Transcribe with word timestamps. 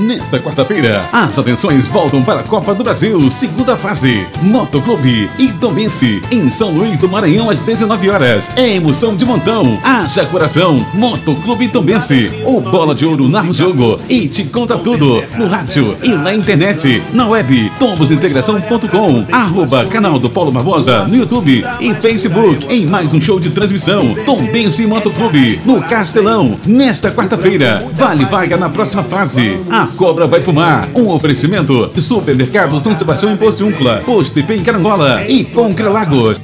Nesta 0.00 0.40
quarta-feira, 0.40 1.06
as 1.12 1.38
atenções 1.38 1.86
voltam 1.86 2.22
para 2.22 2.40
a 2.40 2.42
Copa 2.42 2.74
do 2.74 2.82
Brasil, 2.82 3.30
segunda 3.30 3.76
fase. 3.76 4.26
Motoclube 4.40 5.28
e 5.38 5.48
Domense, 5.48 6.22
em 6.30 6.50
São 6.50 6.70
Luís 6.70 6.98
do 6.98 7.06
Maranhão, 7.06 7.50
às 7.50 7.60
19 7.60 8.08
horas. 8.08 8.50
É 8.56 8.76
emoção 8.76 9.14
de 9.14 9.26
montão. 9.26 9.78
Haja 9.84 10.24
coração. 10.24 10.86
Motoclube 10.94 11.68
Domense. 11.68 12.30
O 12.46 12.62
Bola 12.62 12.94
de 12.94 13.04
Ouro 13.04 13.28
narra 13.28 13.50
o 13.50 13.52
jogo 13.52 13.98
e 14.08 14.26
te 14.26 14.44
conta 14.44 14.78
tudo. 14.78 15.22
No 15.36 15.46
rádio 15.48 15.94
e 16.02 16.14
na 16.14 16.32
internet. 16.34 17.02
Na 17.12 17.28
web, 17.28 17.70
tomosintegração.com. 17.78 19.26
Arroba 19.30 19.84
canal 19.84 20.18
do 20.18 20.30
Paulo 20.30 20.50
Barbosa 20.50 21.04
no 21.06 21.16
YouTube 21.16 21.62
e 21.78 21.94
Facebook. 21.96 22.66
Em 22.70 22.86
mais 22.86 23.12
um 23.12 23.20
show 23.20 23.38
de 23.38 23.50
transmissão. 23.50 24.14
Tombense 24.24 24.86
Motoclube, 24.86 25.60
no 25.66 25.82
Castelão. 25.82 26.58
Nesta 26.64 27.10
quarta-feira. 27.10 27.86
Vale 27.92 28.24
vaga 28.24 28.56
na 28.56 28.70
próxima 28.70 29.04
fase. 29.04 29.60
A 29.68 29.89
cobra 29.90 30.26
vai 30.26 30.40
fumar. 30.40 30.88
Um 30.96 31.08
oferecimento. 31.08 31.90
Supermercado 32.00 32.80
São 32.80 32.94
Sebastião 32.94 33.32
em 33.32 33.36
Postiúncula. 33.36 34.02
Posto 34.04 34.38
IP 34.38 34.54
em 34.54 34.62
Carangola 34.62 35.24
e 35.26 35.44
Concrelagos. 35.44 36.40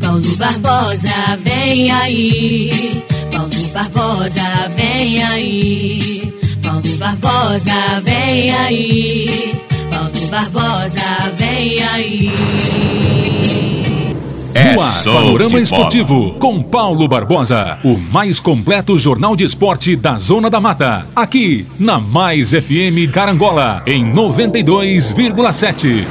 Paulo 0.00 0.36
Barbosa, 0.36 1.38
vem 1.42 1.90
aí. 1.90 3.02
Paulo 3.30 3.68
Barbosa, 3.72 4.68
vem 4.76 5.22
aí. 5.22 6.32
Paulo 6.62 6.96
Barbosa, 6.98 8.00
vem 8.04 8.50
aí. 8.52 9.54
Paulo 9.88 10.26
Barbosa, 10.30 11.32
vem 11.38 11.82
aí. 11.94 12.30
É 14.62 14.74
no 14.74 14.80
ar, 14.80 15.02
Panorama 15.02 15.58
Esportivo, 15.58 16.34
com 16.38 16.62
Paulo 16.62 17.08
Barbosa, 17.08 17.80
o 17.82 17.98
mais 17.98 18.38
completo 18.38 18.96
jornal 18.96 19.34
de 19.34 19.42
esporte 19.42 19.96
da 19.96 20.16
Zona 20.20 20.48
da 20.48 20.60
Mata. 20.60 21.04
Aqui, 21.16 21.66
na 21.80 21.98
Mais 21.98 22.50
FM 22.50 23.10
Carangola, 23.12 23.82
em 23.84 24.04
92,7. 24.14 26.06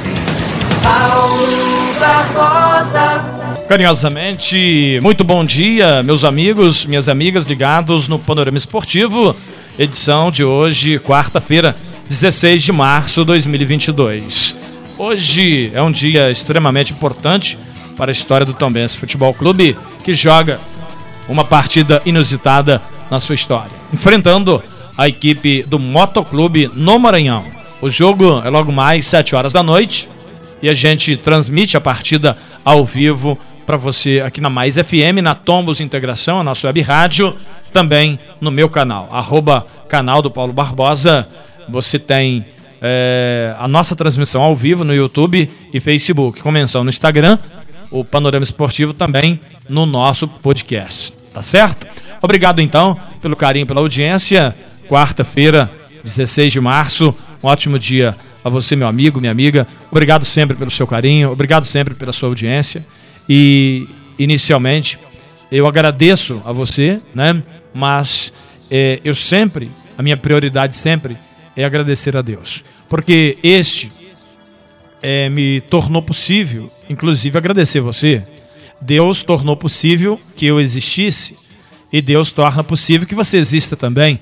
Paulo 0.82 1.94
Barbosa. 1.98 3.24
Carinhosamente, 3.66 5.00
muito 5.02 5.24
bom 5.24 5.42
dia, 5.46 6.02
meus 6.02 6.22
amigos, 6.22 6.84
minhas 6.84 7.08
amigas 7.08 7.46
ligados 7.46 8.06
no 8.06 8.18
Panorama 8.18 8.58
Esportivo, 8.58 9.34
edição 9.78 10.30
de 10.30 10.44
hoje, 10.44 10.98
quarta-feira, 10.98 11.74
16 12.06 12.62
de 12.62 12.72
março 12.72 13.20
de 13.20 13.28
2022. 13.28 14.54
Hoje 14.98 15.72
é 15.72 15.80
um 15.80 15.90
dia 15.90 16.30
extremamente 16.30 16.92
importante 16.92 17.58
para 17.96 18.10
a 18.10 18.12
história 18.12 18.46
do 18.46 18.54
Tombense 18.54 18.96
Futebol 18.96 19.32
Clube, 19.34 19.76
que 20.04 20.14
joga 20.14 20.60
uma 21.28 21.44
partida 21.44 22.02
inusitada 22.04 22.82
na 23.10 23.20
sua 23.20 23.34
história, 23.34 23.70
enfrentando 23.92 24.62
a 24.96 25.08
equipe 25.08 25.62
do 25.62 25.78
Motoclube 25.78 26.70
no 26.74 26.98
Maranhão. 26.98 27.44
O 27.80 27.90
jogo 27.90 28.42
é 28.44 28.50
logo 28.50 28.70
mais 28.70 29.06
7 29.06 29.34
horas 29.34 29.52
da 29.52 29.62
noite 29.62 30.08
e 30.60 30.68
a 30.68 30.74
gente 30.74 31.16
transmite 31.16 31.76
a 31.76 31.80
partida 31.80 32.36
ao 32.64 32.84
vivo 32.84 33.38
para 33.66 33.76
você 33.76 34.22
aqui 34.24 34.40
na 34.40 34.50
Mais 34.50 34.76
FM, 34.76 35.22
na 35.22 35.34
Tombos 35.34 35.80
Integração, 35.80 36.40
a 36.40 36.44
nossa 36.44 36.66
web 36.66 36.80
rádio, 36.80 37.36
também 37.72 38.18
no 38.40 38.50
meu 38.50 38.68
canal, 38.68 39.08
arroba 39.10 39.66
canal 39.88 40.20
do 40.20 40.30
Paulo 40.30 40.52
Barbosa. 40.52 41.26
Você 41.68 41.98
tem 41.98 42.44
é, 42.80 43.54
a 43.58 43.66
nossa 43.68 43.94
transmissão 43.94 44.42
ao 44.42 44.54
vivo 44.54 44.84
no 44.84 44.94
YouTube 44.94 45.48
e 45.72 45.80
Facebook, 45.80 46.40
com 46.42 46.50
menção 46.50 46.84
no 46.84 46.90
Instagram 46.90 47.38
o 47.92 48.04
Panorama 48.04 48.42
Esportivo 48.42 48.92
também 48.92 49.38
no 49.68 49.86
nosso 49.86 50.26
podcast. 50.26 51.12
Tá 51.32 51.42
certo? 51.42 51.86
Obrigado 52.20 52.60
então 52.60 52.98
pelo 53.20 53.36
carinho, 53.36 53.66
pela 53.66 53.80
audiência. 53.80 54.56
Quarta-feira, 54.88 55.70
16 56.02 56.52
de 56.52 56.60
março. 56.60 57.14
Um 57.42 57.46
ótimo 57.46 57.78
dia 57.78 58.16
a 58.44 58.48
você, 58.48 58.74
meu 58.74 58.88
amigo, 58.88 59.20
minha 59.20 59.30
amiga. 59.30 59.66
Obrigado 59.90 60.24
sempre 60.24 60.56
pelo 60.56 60.70
seu 60.70 60.86
carinho, 60.86 61.30
obrigado 61.30 61.64
sempre 61.64 61.94
pela 61.94 62.12
sua 62.12 62.28
audiência. 62.28 62.84
E 63.28 63.86
inicialmente 64.18 64.98
eu 65.50 65.66
agradeço 65.66 66.40
a 66.44 66.52
você, 66.52 67.00
né? 67.14 67.42
Mas 67.74 68.32
é, 68.70 69.00
eu 69.04 69.14
sempre, 69.14 69.70
a 69.96 70.02
minha 70.02 70.16
prioridade 70.16 70.74
sempre 70.74 71.16
é 71.54 71.64
agradecer 71.64 72.16
a 72.16 72.22
Deus, 72.22 72.64
porque 72.88 73.36
este 73.42 73.92
é, 75.02 75.28
me 75.28 75.60
tornou 75.62 76.00
possível, 76.00 76.70
inclusive 76.88 77.36
agradecer 77.36 77.80
você. 77.80 78.22
Deus 78.80 79.22
tornou 79.22 79.56
possível 79.56 80.18
que 80.36 80.46
eu 80.46 80.60
existisse 80.60 81.36
e 81.92 82.00
Deus 82.00 82.32
torna 82.32 82.64
possível 82.64 83.06
que 83.06 83.14
você 83.14 83.36
exista 83.36 83.76
também. 83.76 84.18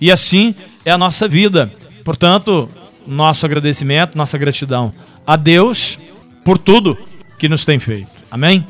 E 0.00 0.10
assim 0.10 0.54
é 0.84 0.90
a 0.90 0.98
nossa 0.98 1.26
vida. 1.26 1.70
Portanto, 2.04 2.68
nosso 3.06 3.44
agradecimento, 3.44 4.16
nossa 4.16 4.38
gratidão 4.38 4.92
a 5.26 5.36
Deus 5.36 5.98
por 6.44 6.56
tudo 6.56 6.96
que 7.38 7.48
nos 7.48 7.64
tem 7.64 7.78
feito. 7.78 8.10
Amém? 8.30 8.64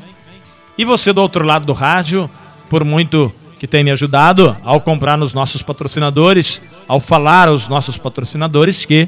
E 0.77 0.85
você 0.85 1.13
do 1.13 1.21
outro 1.21 1.45
lado 1.45 1.65
do 1.65 1.73
rádio, 1.73 2.29
por 2.69 2.83
muito 2.83 3.33
que 3.59 3.67
tem 3.67 3.83
me 3.83 3.91
ajudado 3.91 4.55
ao 4.63 4.79
comprar 4.79 5.17
nos 5.17 5.33
nossos 5.33 5.61
patrocinadores, 5.61 6.61
ao 6.87 6.99
falar 6.99 7.49
aos 7.49 7.67
nossos 7.67 7.97
patrocinadores 7.97 8.85
que 8.85 9.07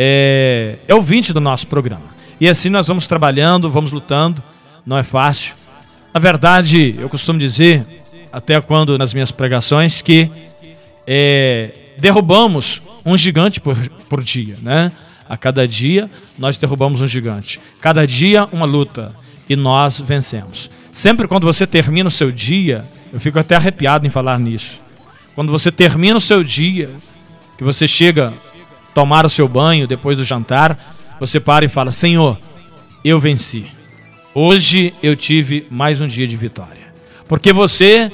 é, 0.00 0.76
é 0.86 0.94
ouvinte 0.94 1.32
do 1.32 1.40
nosso 1.40 1.66
programa. 1.66 2.04
E 2.40 2.48
assim 2.48 2.68
nós 2.68 2.86
vamos 2.86 3.08
trabalhando, 3.08 3.68
vamos 3.68 3.90
lutando, 3.90 4.40
não 4.86 4.96
é 4.96 5.02
fácil. 5.02 5.56
Na 6.14 6.20
verdade, 6.20 6.94
eu 6.96 7.08
costumo 7.08 7.36
dizer, 7.36 7.84
até 8.32 8.60
quando 8.60 8.96
nas 8.96 9.12
minhas 9.12 9.32
pregações, 9.32 10.00
que 10.00 10.30
é, 11.04 11.72
derrubamos 11.98 12.80
um 13.04 13.16
gigante 13.16 13.60
por, 13.60 13.76
por 14.08 14.22
dia, 14.22 14.56
né? 14.62 14.92
A 15.28 15.36
cada 15.36 15.66
dia 15.66 16.08
nós 16.38 16.56
derrubamos 16.56 17.00
um 17.00 17.08
gigante. 17.08 17.60
Cada 17.80 18.06
dia 18.06 18.48
uma 18.52 18.66
luta 18.66 19.12
e 19.48 19.56
nós 19.56 19.98
vencemos. 19.98 20.70
Sempre 20.92 21.26
quando 21.26 21.44
você 21.44 21.66
termina 21.66 22.06
o 22.06 22.12
seu 22.12 22.30
dia, 22.30 22.84
eu 23.12 23.18
fico 23.18 23.38
até 23.40 23.56
arrepiado 23.56 24.06
em 24.06 24.10
falar 24.10 24.38
nisso. 24.38 24.78
Quando 25.34 25.50
você 25.50 25.72
termina 25.72 26.16
o 26.16 26.20
seu 26.20 26.44
dia, 26.44 26.88
que 27.56 27.64
você 27.64 27.88
chega 27.88 28.32
tomar 28.98 29.24
o 29.24 29.30
seu 29.30 29.46
banho 29.46 29.86
depois 29.86 30.18
do 30.18 30.24
jantar, 30.24 30.76
você 31.20 31.38
para 31.38 31.64
e 31.64 31.68
fala: 31.68 31.92
Senhor, 31.92 32.36
eu 33.04 33.20
venci. 33.20 33.64
Hoje 34.34 34.92
eu 35.00 35.14
tive 35.14 35.64
mais 35.70 36.00
um 36.00 36.08
dia 36.08 36.26
de 36.26 36.36
vitória. 36.36 36.92
Porque 37.28 37.52
você 37.52 38.10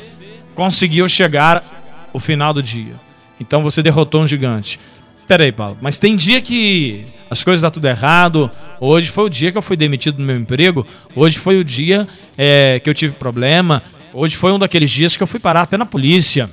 conseguiu 0.54 1.08
chegar 1.08 1.64
ao 2.12 2.20
final 2.20 2.52
do 2.52 2.62
dia. 2.62 3.00
Então 3.40 3.62
você 3.62 3.82
derrotou 3.82 4.20
um 4.20 4.26
gigante. 4.26 4.78
Peraí, 5.26 5.50
Paulo, 5.50 5.78
mas 5.80 5.98
tem 5.98 6.16
dia 6.16 6.42
que 6.42 7.06
as 7.30 7.42
coisas 7.42 7.62
dão 7.62 7.70
tudo 7.70 7.88
errado. 7.88 8.50
Hoje 8.78 9.08
foi 9.08 9.24
o 9.24 9.30
dia 9.30 9.50
que 9.50 9.56
eu 9.56 9.62
fui 9.62 9.78
demitido 9.78 10.18
do 10.18 10.22
meu 10.22 10.36
emprego. 10.36 10.86
Hoje 11.16 11.38
foi 11.38 11.58
o 11.58 11.64
dia 11.64 12.06
é, 12.36 12.78
que 12.84 12.90
eu 12.90 12.92
tive 12.92 13.14
problema. 13.14 13.82
Hoje 14.12 14.36
foi 14.36 14.52
um 14.52 14.58
daqueles 14.58 14.90
dias 14.90 15.16
que 15.16 15.22
eu 15.22 15.26
fui 15.26 15.40
parar 15.40 15.62
até 15.62 15.78
na 15.78 15.86
polícia. 15.86 16.46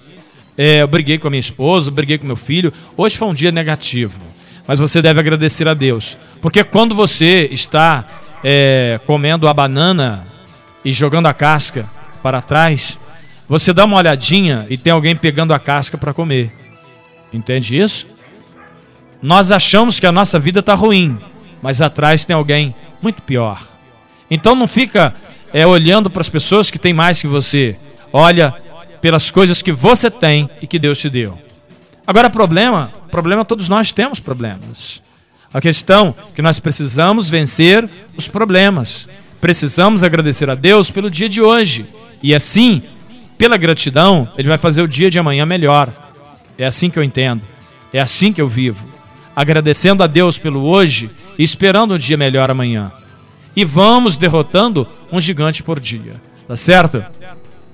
É, 0.57 0.81
eu 0.81 0.87
briguei 0.87 1.17
com 1.17 1.27
a 1.27 1.31
minha 1.31 1.39
esposa, 1.39 1.89
briguei 1.89 2.17
com 2.17 2.27
meu 2.27 2.35
filho. 2.35 2.73
Hoje 2.97 3.17
foi 3.17 3.27
um 3.27 3.33
dia 3.33 3.51
negativo. 3.51 4.19
Mas 4.67 4.79
você 4.79 5.01
deve 5.01 5.19
agradecer 5.19 5.67
a 5.67 5.73
Deus. 5.73 6.17
Porque 6.41 6.63
quando 6.63 6.93
você 6.93 7.49
está 7.51 8.05
é, 8.43 8.99
comendo 9.05 9.47
a 9.47 9.53
banana 9.53 10.27
e 10.83 10.91
jogando 10.91 11.27
a 11.27 11.33
casca 11.33 11.85
para 12.21 12.41
trás, 12.41 12.97
você 13.47 13.73
dá 13.73 13.85
uma 13.85 13.97
olhadinha 13.97 14.65
e 14.69 14.77
tem 14.77 14.93
alguém 14.93 15.15
pegando 15.15 15.53
a 15.53 15.59
casca 15.59 15.97
para 15.97 16.13
comer. 16.13 16.51
Entende 17.33 17.77
isso? 17.77 18.07
Nós 19.21 19.51
achamos 19.51 19.99
que 19.99 20.07
a 20.07 20.11
nossa 20.11 20.39
vida 20.39 20.61
está 20.61 20.73
ruim, 20.73 21.19
mas 21.61 21.81
atrás 21.81 22.25
tem 22.25 22.35
alguém 22.35 22.73
muito 23.01 23.21
pior. 23.21 23.61
Então 24.29 24.55
não 24.55 24.67
fica 24.67 25.13
é, 25.53 25.65
olhando 25.65 26.09
para 26.09 26.21
as 26.21 26.29
pessoas 26.29 26.71
que 26.71 26.79
têm 26.79 26.93
mais 26.93 27.21
que 27.21 27.27
você. 27.27 27.75
Olha 28.11 28.55
pelas 29.01 29.31
coisas 29.31 29.61
que 29.61 29.71
você 29.71 30.09
tem 30.09 30.49
e 30.61 30.67
que 30.67 30.79
Deus 30.79 30.99
te 30.99 31.09
deu. 31.09 31.37
Agora, 32.05 32.29
problema, 32.29 32.91
problema 33.09 33.43
todos 33.43 33.67
nós 33.67 33.91
temos 33.91 34.19
problemas. 34.19 35.01
A 35.53 35.59
questão 35.59 36.15
é 36.29 36.35
que 36.35 36.41
nós 36.41 36.59
precisamos 36.59 37.29
vencer 37.29 37.89
os 38.15 38.27
problemas. 38.27 39.07
Precisamos 39.41 40.03
agradecer 40.03 40.49
a 40.49 40.55
Deus 40.55 40.89
pelo 40.89 41.09
dia 41.09 41.27
de 41.27 41.41
hoje. 41.41 41.85
E 42.23 42.33
assim, 42.33 42.83
pela 43.37 43.57
gratidão, 43.57 44.29
Ele 44.37 44.47
vai 44.47 44.57
fazer 44.57 44.81
o 44.81 44.87
dia 44.87 45.09
de 45.09 45.19
amanhã 45.19 45.45
melhor. 45.45 45.91
É 46.57 46.65
assim 46.65 46.89
que 46.89 46.97
eu 46.97 47.03
entendo. 47.03 47.41
É 47.91 47.99
assim 47.99 48.31
que 48.31 48.41
eu 48.41 48.47
vivo. 48.47 48.87
Agradecendo 49.35 50.03
a 50.03 50.07
Deus 50.07 50.37
pelo 50.37 50.63
hoje 50.63 51.09
e 51.37 51.43
esperando 51.43 51.95
um 51.95 51.97
dia 51.97 52.15
melhor 52.15 52.49
amanhã. 52.49 52.91
E 53.55 53.65
vamos 53.65 54.17
derrotando 54.17 54.87
um 55.11 55.19
gigante 55.19 55.63
por 55.63 55.79
dia. 55.79 56.21
Tá 56.47 56.55
certo? 56.55 57.03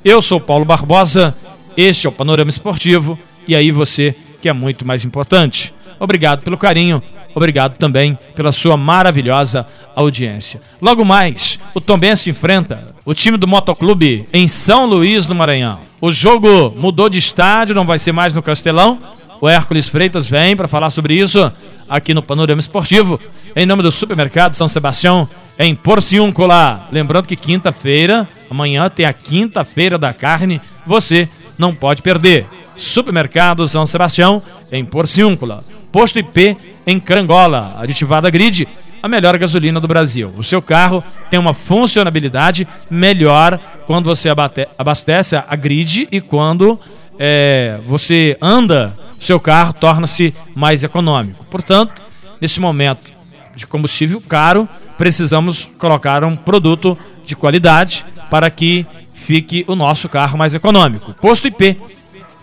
Eu 0.10 0.22
sou 0.22 0.40
Paulo 0.40 0.64
Barbosa, 0.64 1.36
este 1.76 2.08
é 2.08 2.10
o 2.10 2.14
Panorama 2.14 2.50
Esportivo 2.50 3.20
e 3.46 3.54
aí 3.54 3.72
você 3.72 4.16
que 4.42 4.48
é 4.48 4.54
muito 4.54 4.88
mais 4.88 5.04
importante. 5.04 5.74
Obrigado 6.00 6.44
pelo 6.44 6.58
carinho, 6.58 7.04
obrigado 7.36 7.76
também 7.76 8.18
pela 8.34 8.54
sua 8.54 8.78
maravilhosa 8.78 9.68
audiência. 9.94 10.62
Logo 10.82 11.04
mais, 11.04 11.60
o 11.74 11.82
Tombense 11.82 12.30
enfrenta 12.30 12.96
o 13.04 13.14
time 13.14 13.36
do 13.36 13.50
Motoclube 13.50 14.26
em 14.32 14.48
São 14.48 14.86
Luís, 14.86 15.28
no 15.28 15.36
Maranhão. 15.36 15.82
O 16.00 16.10
jogo 16.10 16.74
mudou 16.78 17.10
de 17.10 17.18
estádio, 17.18 17.76
não 17.76 17.86
vai 17.86 18.00
ser 18.00 18.14
mais 18.14 18.34
no 18.34 18.42
Castelão, 18.42 19.00
O 19.42 19.50
Hércules 19.50 19.90
Freitas 19.90 20.26
vem 20.26 20.56
para 20.56 20.70
falar 20.70 20.90
sobre 20.90 21.16
isso 21.16 21.52
aqui 21.90 22.14
no 22.14 22.24
Panorama 22.24 22.62
Esportivo, 22.62 23.20
em 23.54 23.66
nome 23.66 23.84
do 23.84 23.92
Supermercado 23.92 24.54
São 24.54 24.70
Sebastião, 24.70 25.28
em 25.60 25.76
Porciúncula. 25.76 26.88
Lembrando 26.92 27.28
que 27.28 27.36
quinta-feira, 27.36 28.28
amanhã 28.50 28.90
tem 28.90 29.06
a 29.06 29.14
quinta-feira 29.14 29.98
da 29.98 30.14
carne, 30.14 30.62
você 30.86 31.28
não 31.58 31.74
pode 31.74 32.02
perder. 32.02 32.46
Supermercado 32.76 33.68
São 33.68 33.86
Sebastião, 33.86 34.42
em 34.72 34.86
Porciúncula. 34.86 35.64
Posto 35.92 36.20
IP, 36.20 36.58
em 36.86 37.00
Carangola. 37.00 37.76
Aditivada 37.80 38.30
Grid, 38.30 38.68
a 39.02 39.08
melhor 39.08 39.38
gasolina 39.38 39.80
do 39.80 39.88
Brasil. 39.88 40.32
O 40.38 40.44
seu 40.44 40.62
carro 40.62 41.04
tem 41.30 41.40
uma 41.40 41.54
funcionalidade 41.54 42.68
melhor 42.90 43.60
quando 43.86 44.06
você 44.06 44.30
abastece 44.78 45.36
a 45.36 45.56
grid 45.56 46.08
e 46.12 46.20
quando 46.20 46.80
é, 47.18 47.80
você 47.86 48.38
anda, 48.42 48.98
o 49.20 49.24
seu 49.24 49.40
carro 49.40 49.74
torna-se 49.74 50.34
mais 50.56 50.84
econômico. 50.84 51.46
Portanto, 51.46 52.02
nesse 52.40 52.60
momento 52.60 53.12
de 53.56 53.66
combustível 53.66 54.22
caro, 54.22 54.68
precisamos 54.98 55.68
colocar 55.78 56.24
um 56.24 56.36
produto 56.36 56.98
de 57.26 57.36
qualidade 57.36 58.06
para 58.30 58.50
que 58.50 58.86
fique 59.14 59.64
o 59.68 59.76
nosso 59.76 60.08
carro 60.08 60.38
mais 60.38 60.54
econômico. 60.54 61.14
Posto 61.22 61.48
IP 61.48 61.78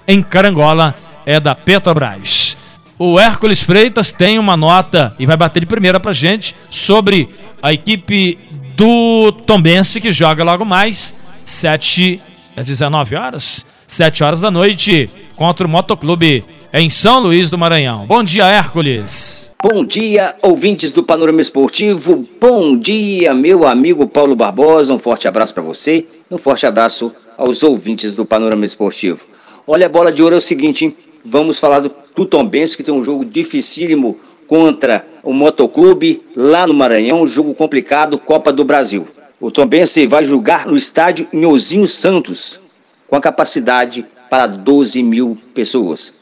em 0.06 0.22
Carangola 0.22 0.94
é 1.24 1.40
da 1.40 1.54
Petrobras. 1.54 2.56
O 2.98 3.18
Hércules 3.18 3.62
Freitas 3.62 4.12
tem 4.12 4.38
uma 4.38 4.56
nota 4.56 5.14
e 5.18 5.26
vai 5.26 5.36
bater 5.36 5.60
de 5.60 5.66
primeira 5.66 5.98
pra 5.98 6.12
gente 6.12 6.54
sobre 6.70 7.28
a 7.62 7.72
equipe 7.72 8.38
do 8.76 9.32
Tombense 9.32 10.00
que 10.00 10.12
joga 10.12 10.44
logo 10.44 10.64
mais 10.64 11.14
7 11.44 12.20
às 12.56 12.66
19 12.66 13.16
horas, 13.16 13.64
7 13.86 14.22
horas 14.22 14.40
da 14.40 14.50
noite 14.50 15.10
contra 15.34 15.66
o 15.66 15.70
Motoclube 15.70 16.44
em 16.72 16.90
São 16.90 17.20
Luís 17.20 17.50
do 17.50 17.58
Maranhão. 17.58 18.06
Bom 18.06 18.22
dia, 18.22 18.44
Hércules. 18.46 19.33
Bom 19.66 19.82
dia, 19.82 20.36
ouvintes 20.42 20.92
do 20.92 21.02
Panorama 21.02 21.40
Esportivo. 21.40 22.28
Bom 22.38 22.76
dia, 22.76 23.32
meu 23.32 23.66
amigo 23.66 24.06
Paulo 24.06 24.36
Barbosa. 24.36 24.92
Um 24.92 24.98
forte 24.98 25.26
abraço 25.26 25.54
para 25.54 25.62
você. 25.62 26.06
Um 26.30 26.36
forte 26.36 26.66
abraço 26.66 27.10
aos 27.38 27.62
ouvintes 27.62 28.14
do 28.14 28.26
Panorama 28.26 28.66
Esportivo. 28.66 29.24
Olha, 29.66 29.86
a 29.86 29.88
bola 29.88 30.12
de 30.12 30.22
ouro 30.22 30.34
é 30.34 30.36
o 30.36 30.40
seguinte, 30.42 30.84
hein? 30.84 30.94
Vamos 31.24 31.58
falar 31.58 31.80
do, 31.80 31.90
do 32.14 32.26
Tombense, 32.26 32.76
que 32.76 32.82
tem 32.82 32.92
um 32.92 33.02
jogo 33.02 33.24
dificílimo 33.24 34.20
contra 34.46 35.06
o 35.22 35.32
Motoclube 35.32 36.20
lá 36.36 36.66
no 36.66 36.74
Maranhão, 36.74 37.22
um 37.22 37.26
jogo 37.26 37.54
complicado, 37.54 38.18
Copa 38.18 38.52
do 38.52 38.66
Brasil. 38.66 39.08
O 39.40 39.50
Tombense 39.50 40.06
vai 40.06 40.24
jogar 40.24 40.66
no 40.66 40.76
estádio 40.76 41.26
Nhozinho 41.32 41.88
Santos, 41.88 42.60
com 43.08 43.16
a 43.16 43.20
capacidade 43.20 44.04
para 44.28 44.46
12 44.46 45.02
mil 45.02 45.38
pessoas. 45.54 46.12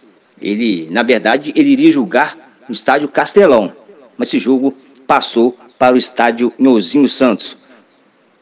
Ele, 0.40 0.86
na 0.92 1.02
verdade, 1.02 1.52
ele 1.56 1.70
iria 1.70 1.90
jogar 1.90 2.51
no 2.72 2.74
estádio 2.74 3.06
Castelão, 3.06 3.70
mas 4.16 4.28
esse 4.28 4.38
jogo 4.38 4.74
passou 5.06 5.54
para 5.78 5.94
o 5.94 5.98
estádio 5.98 6.50
Nhozinho 6.58 7.06
Santos. 7.06 7.54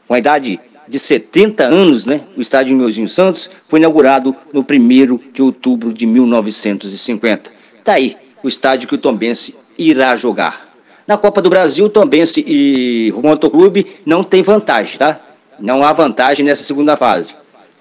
Com 0.07 0.13
a 0.13 0.19
idade 0.19 0.57
de 0.87 0.97
70 0.97 1.65
anos, 1.65 2.05
né? 2.05 2.21
O 2.37 2.39
estádio 2.39 2.77
Meuzinho 2.77 3.09
Santos 3.09 3.49
foi 3.67 3.79
inaugurado 3.79 4.33
no 4.53 4.61
1 4.61 5.33
de 5.33 5.41
outubro 5.41 5.91
de 5.91 6.05
1950. 6.05 7.51
Tá 7.83 7.93
aí 7.93 8.15
o 8.41 8.47
estádio 8.47 8.87
que 8.87 8.95
o 8.95 8.97
Tombense 8.97 9.53
irá 9.77 10.15
jogar. 10.15 10.75
Na 11.05 11.17
Copa 11.17 11.41
do 11.41 11.49
Brasil, 11.49 11.89
Tombense 11.89 12.41
e 12.47 13.11
o 13.13 13.21
Motoclube 13.21 13.85
não 14.05 14.23
tem 14.23 14.41
vantagem, 14.41 14.97
tá? 14.97 15.19
Não 15.59 15.83
há 15.83 15.91
vantagem 15.91 16.45
nessa 16.45 16.63
segunda 16.63 16.95
fase. 16.95 17.35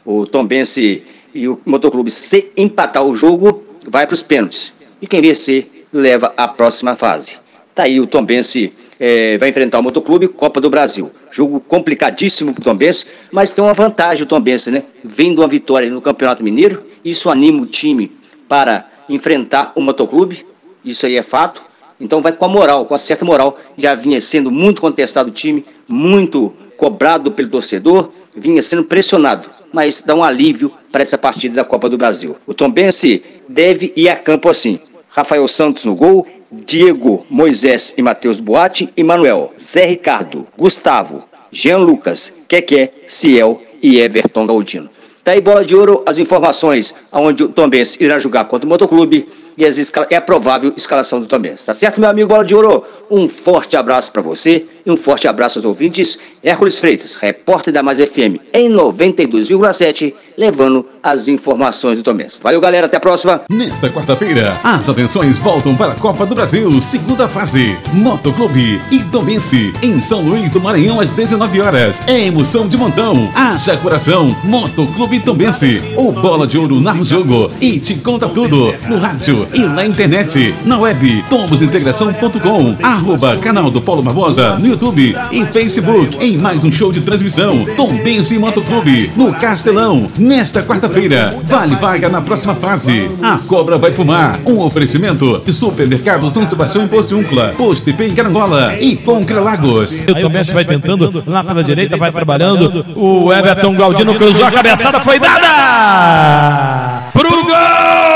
O 0.04 0.26
Tombense 0.26 1.04
e 1.32 1.46
o 1.46 1.60
Motoclube, 1.64 2.10
se 2.10 2.50
empatar 2.56 3.04
o 3.04 3.14
jogo, 3.14 3.62
vai 3.86 4.04
para 4.04 4.14
os 4.14 4.22
pênaltis. 4.22 4.72
E 5.00 5.06
quem 5.06 5.22
vencer, 5.22 5.79
leva 5.92 6.32
à 6.36 6.48
próxima 6.48 6.96
fase. 6.96 7.38
Tá 7.74 7.84
aí 7.84 8.00
o 8.00 8.06
Tombense 8.06 8.72
é, 8.98 9.38
vai 9.38 9.48
enfrentar 9.48 9.78
o 9.78 9.82
Motoclube 9.82 10.28
Copa 10.28 10.60
do 10.60 10.68
Brasil. 10.68 11.10
Jogo 11.30 11.60
complicadíssimo 11.60 12.52
para 12.52 12.60
o 12.60 12.64
Tombense, 12.64 13.06
mas 13.32 13.50
tem 13.50 13.64
uma 13.64 13.72
vantagem 13.72 14.24
o 14.24 14.26
Tombense, 14.26 14.70
né? 14.70 14.84
Vendo 15.02 15.40
uma 15.40 15.48
vitória 15.48 15.88
no 15.88 16.02
Campeonato 16.02 16.44
Mineiro, 16.44 16.84
isso 17.04 17.30
anima 17.30 17.62
o 17.62 17.66
time 17.66 18.12
para 18.46 18.86
enfrentar 19.08 19.72
o 19.74 19.80
Motoclube, 19.80 20.44
isso 20.84 21.06
aí 21.06 21.16
é 21.16 21.22
fato. 21.22 21.62
Então 21.98 22.22
vai 22.22 22.32
com 22.32 22.44
a 22.44 22.48
moral, 22.48 22.86
com 22.86 22.94
a 22.94 22.98
certa 22.98 23.24
moral. 23.24 23.58
Já 23.76 23.94
vinha 23.94 24.20
sendo 24.20 24.50
muito 24.50 24.80
contestado 24.80 25.30
o 25.30 25.32
time, 25.32 25.64
muito 25.88 26.54
cobrado 26.76 27.30
pelo 27.32 27.50
torcedor, 27.50 28.10
vinha 28.34 28.62
sendo 28.62 28.84
pressionado, 28.84 29.50
mas 29.70 30.00
dá 30.00 30.14
um 30.14 30.24
alívio 30.24 30.72
para 30.90 31.02
essa 31.02 31.18
partida 31.18 31.56
da 31.56 31.64
Copa 31.64 31.90
do 31.90 31.98
Brasil. 31.98 32.36
O 32.46 32.54
Tombense 32.54 33.22
deve 33.46 33.92
ir 33.94 34.08
a 34.08 34.16
campo 34.16 34.48
assim. 34.48 34.80
Rafael 35.10 35.46
Santos 35.48 35.84
no 35.84 35.94
gol, 35.94 36.26
Diego, 36.50 37.26
Moisés 37.28 37.92
e 37.96 38.02
Matheus 38.02 38.38
Boate 38.40 38.88
e 38.96 39.02
Manuel, 39.02 39.52
Zé 39.60 39.84
Ricardo, 39.84 40.46
Gustavo, 40.56 41.22
Jean 41.50 41.78
Lucas, 41.78 42.32
Keké, 42.48 42.92
Ciel 43.06 43.60
e 43.82 43.98
Everton 43.98 44.46
Galdino. 44.46 44.88
Tá 45.22 45.32
aí 45.32 45.40
bola 45.40 45.64
de 45.64 45.76
ouro, 45.76 46.02
as 46.06 46.18
informações 46.18 46.94
aonde 47.12 47.44
o 47.44 47.48
Tombense 47.48 48.02
irá 48.02 48.18
jogar 48.18 48.44
contra 48.46 48.66
o 48.66 48.68
Motoclube 48.68 49.28
e 49.58 49.66
as 49.66 49.76
é 50.08 50.16
a 50.16 50.20
provável 50.20 50.72
escalação 50.76 51.20
do 51.20 51.26
Tombense. 51.26 51.66
Tá 51.66 51.74
certo, 51.74 52.00
meu 52.00 52.08
amigo 52.08 52.28
Bola 52.28 52.44
de 52.44 52.54
Ouro? 52.54 52.82
Um 53.10 53.28
forte 53.28 53.76
abraço 53.76 54.10
para 54.10 54.22
você 54.22 54.64
e 54.86 54.90
um 54.90 54.96
forte 54.96 55.28
abraço 55.28 55.58
aos 55.58 55.66
ouvintes. 55.66 56.18
Hércules 56.42 56.78
Freitas, 56.78 57.16
repórter 57.16 57.72
da 57.72 57.82
Mais 57.82 57.98
FM 57.98 58.40
em 58.52 58.70
92,7, 58.70 60.14
levando 60.36 60.86
as 61.02 61.28
informações 61.28 61.98
do 61.98 62.02
Tombense. 62.02 62.38
Valeu, 62.42 62.60
galera, 62.60 62.86
até 62.86 62.96
a 62.96 63.00
próxima. 63.00 63.42
Nesta 63.50 63.90
quarta-feira, 63.90 64.58
as 64.62 64.88
atenções 64.88 65.36
voltam 65.38 65.76
para 65.76 65.92
a 65.92 65.94
Copa 65.94 66.24
do 66.24 66.34
Brasil, 66.34 66.80
segunda 66.80 67.28
fase. 67.28 67.76
Motoclube 67.92 68.80
e 68.90 69.02
Tombense 69.04 69.72
em 69.82 70.00
São 70.00 70.22
Luís 70.22 70.50
do 70.50 70.60
Maranhão 70.60 71.00
às 71.00 71.12
19 71.12 71.60
horas. 71.60 72.02
É 72.06 72.26
emoção 72.26 72.66
de 72.68 72.76
montão. 72.76 73.30
Haja 73.34 73.76
coração. 73.76 74.34
Motoclube 74.44 75.20
Tombense. 75.20 75.82
O 75.96 76.12
Bola 76.12 76.46
de 76.46 76.56
Ouro 76.58 76.80
narra 76.80 77.00
o 77.00 77.04
jogo 77.04 77.50
e 77.60 77.78
te 77.78 77.94
conta 77.94 78.28
tudo 78.28 78.74
no 78.88 78.98
rádio 78.98 79.46
e 79.54 79.60
na 79.60 79.84
internet, 79.84 80.54
na 80.64 80.78
web 80.78 81.24
tomosintegração.com, 81.28 82.76
arroba 82.82 83.36
canal 83.38 83.70
do 83.70 83.80
Paulo 83.80 84.02
Barbosa 84.02 84.58
no 84.58 84.68
YouTube 84.68 85.16
e 85.30 85.44
Facebook, 85.46 86.16
em 86.20 86.29
mais 86.36 86.64
um 86.64 86.70
show 86.72 86.92
de 86.92 87.00
transmissão, 87.00 87.66
Tom 87.76 87.94
Benz 87.96 88.30
e 88.30 88.38
Motoclube, 88.38 89.10
no 89.16 89.32
Castelão, 89.34 90.10
nesta 90.18 90.62
quarta-feira. 90.62 91.36
Vale 91.44 91.76
vaga 91.76 92.08
na 92.08 92.20
próxima 92.20 92.54
fase. 92.54 93.10
A 93.22 93.38
cobra 93.38 93.78
vai 93.78 93.92
fumar. 93.92 94.40
Um 94.46 94.60
oferecimento 94.60 95.42
de 95.44 95.52
Supermercado 95.52 96.30
São 96.30 96.46
Sebastião 96.46 96.84
em 96.84 96.88
Postiúncula, 96.88 97.54
Posto 97.56 97.90
IP 97.90 98.04
em 98.04 98.14
Carangola 98.14 98.74
e 98.80 98.96
Pôncra 98.96 99.40
Lagos. 99.40 100.00
O 100.00 100.14
Tom 100.14 100.30
Benz 100.30 100.48
vai 100.50 100.64
tentando, 100.64 101.22
lá 101.26 101.42
pela 101.42 101.64
direita, 101.64 101.96
vai 101.96 102.12
trabalhando. 102.12 102.84
O 102.94 103.32
Everton 103.32 103.74
Galdino 103.74 104.14
cruzou 104.14 104.44
a 104.44 104.50
cabeçada, 104.50 105.00
foi 105.00 105.18
dada! 105.18 107.10
Pro 107.12 107.44
gol! 107.44 108.09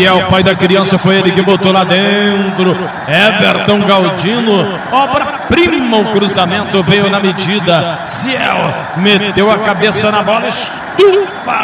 Ciel, 0.00 0.26
pai 0.30 0.42
da 0.42 0.54
criança, 0.54 0.96
foi 0.96 1.16
ele 1.16 1.30
que 1.30 1.42
botou 1.42 1.70
lá 1.72 1.84
dentro. 1.84 2.74
Everton 3.06 3.80
Galdino, 3.80 4.78
obra-prima, 4.90 5.98
o 5.98 6.04
cruzamento 6.06 6.82
veio 6.82 7.10
na 7.10 7.20
medida. 7.20 8.00
Ciel 8.06 8.74
meteu 8.96 9.50
a 9.50 9.58
cabeça 9.58 10.10
na 10.10 10.22
bola, 10.22 10.48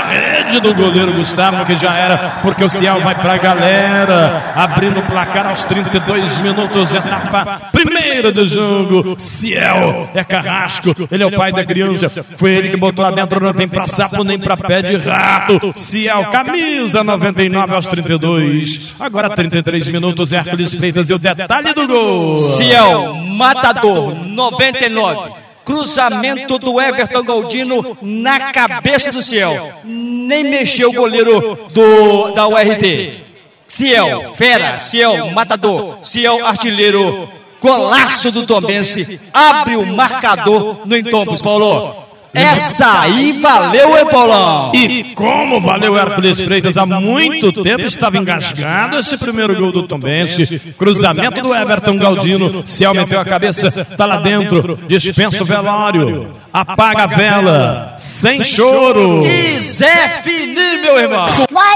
rede 0.08 0.60
do 0.60 0.74
goleiro 0.74 1.12
Gustavo, 1.12 1.64
que 1.64 1.76
já 1.76 1.94
era, 1.96 2.40
porque 2.42 2.64
o 2.64 2.68
Ciel 2.68 3.00
vai 3.00 3.14
pra 3.14 3.36
galera, 3.36 4.52
abrindo 4.54 5.00
o 5.00 5.02
placar 5.02 5.46
aos 5.46 5.62
32 5.64 6.38
minutos, 6.38 6.94
etapa 6.94 7.60
primeira 7.72 8.32
do 8.32 8.46
jogo. 8.46 9.16
Ciel 9.18 10.08
é 10.14 10.24
carrasco, 10.24 10.94
ele 11.10 11.22
é 11.22 11.26
o 11.26 11.32
pai 11.32 11.52
da 11.52 11.64
criança, 11.64 12.08
foi 12.36 12.52
ele 12.52 12.70
que 12.70 12.76
botou 12.76 13.04
lá 13.04 13.10
dentro, 13.10 13.40
não 13.40 13.52
tem 13.52 13.68
pra 13.68 13.86
sapo 13.86 14.24
nem 14.24 14.38
pra 14.38 14.56
pé 14.56 14.82
de 14.82 14.96
rato. 14.96 15.72
Ciel, 15.76 16.26
camisa 16.26 17.04
99 17.04 17.74
aos 17.74 17.86
32. 17.86 18.94
Agora 18.98 19.30
33 19.30 19.88
minutos, 19.88 20.32
Hércules 20.32 20.74
Feitas 20.74 21.10
e 21.10 21.14
o 21.14 21.18
detalhe 21.18 21.72
do 21.72 21.86
gol. 21.86 22.38
Ciel, 22.38 23.14
matador, 23.14 24.14
99. 24.14 25.45
Cruzamento 25.66 26.60
do 26.60 26.80
Everton 26.80 27.24
Galdino 27.24 27.98
na 28.00 28.52
cabeça 28.52 29.10
do 29.10 29.20
céu. 29.20 29.72
Nem 29.82 30.44
mexeu 30.44 30.90
o 30.90 30.92
goleiro 30.92 31.58
do, 31.72 32.30
da 32.30 32.46
URT. 32.46 33.24
Ciel, 33.66 34.32
fera, 34.36 34.78
Ciel, 34.78 35.32
matador, 35.32 35.98
Ciel, 36.04 36.46
artilheiro, 36.46 37.28
golaço 37.60 38.30
do 38.30 38.46
Tombense, 38.46 39.20
abre 39.34 39.74
o 39.74 39.84
marcador 39.84 40.86
no 40.86 40.96
Entombos, 40.96 41.42
Paulo. 41.42 42.05
Essa 42.34 43.00
aí 43.00 43.32
valeu, 43.40 43.96
hein, 43.96 44.06
Paulão? 44.10 44.72
E 44.74 45.14
como 45.14 45.60
valeu 45.60 45.96
Hércules 45.96 46.38
Freitas 46.40 46.76
há 46.76 46.84
muito 46.84 47.52
tempo 47.62 47.82
estava 47.82 48.18
engasgado 48.18 48.98
esse 48.98 49.16
primeiro 49.16 49.54
gol 49.56 49.72
do 49.72 49.86
Tombense. 49.86 50.58
Cruzamento 50.78 51.40
do 51.42 51.54
Everton 51.54 51.96
Galdino. 51.96 52.62
Se 52.66 52.84
aumentou 52.84 53.18
a 53.18 53.24
cabeça, 53.24 53.84
tá 53.84 54.04
lá 54.06 54.18
dentro. 54.18 54.78
Dispensa 54.86 55.42
o 55.42 55.46
velório. 55.46 56.34
Apaga 56.52 57.04
a 57.04 57.06
vela. 57.06 57.94
Sem 57.98 58.42
choro. 58.44 59.26
E 59.26 59.60
Zé 59.60 60.22
Fini, 60.22 60.82
meu 60.82 60.98
irmão. 60.98 61.26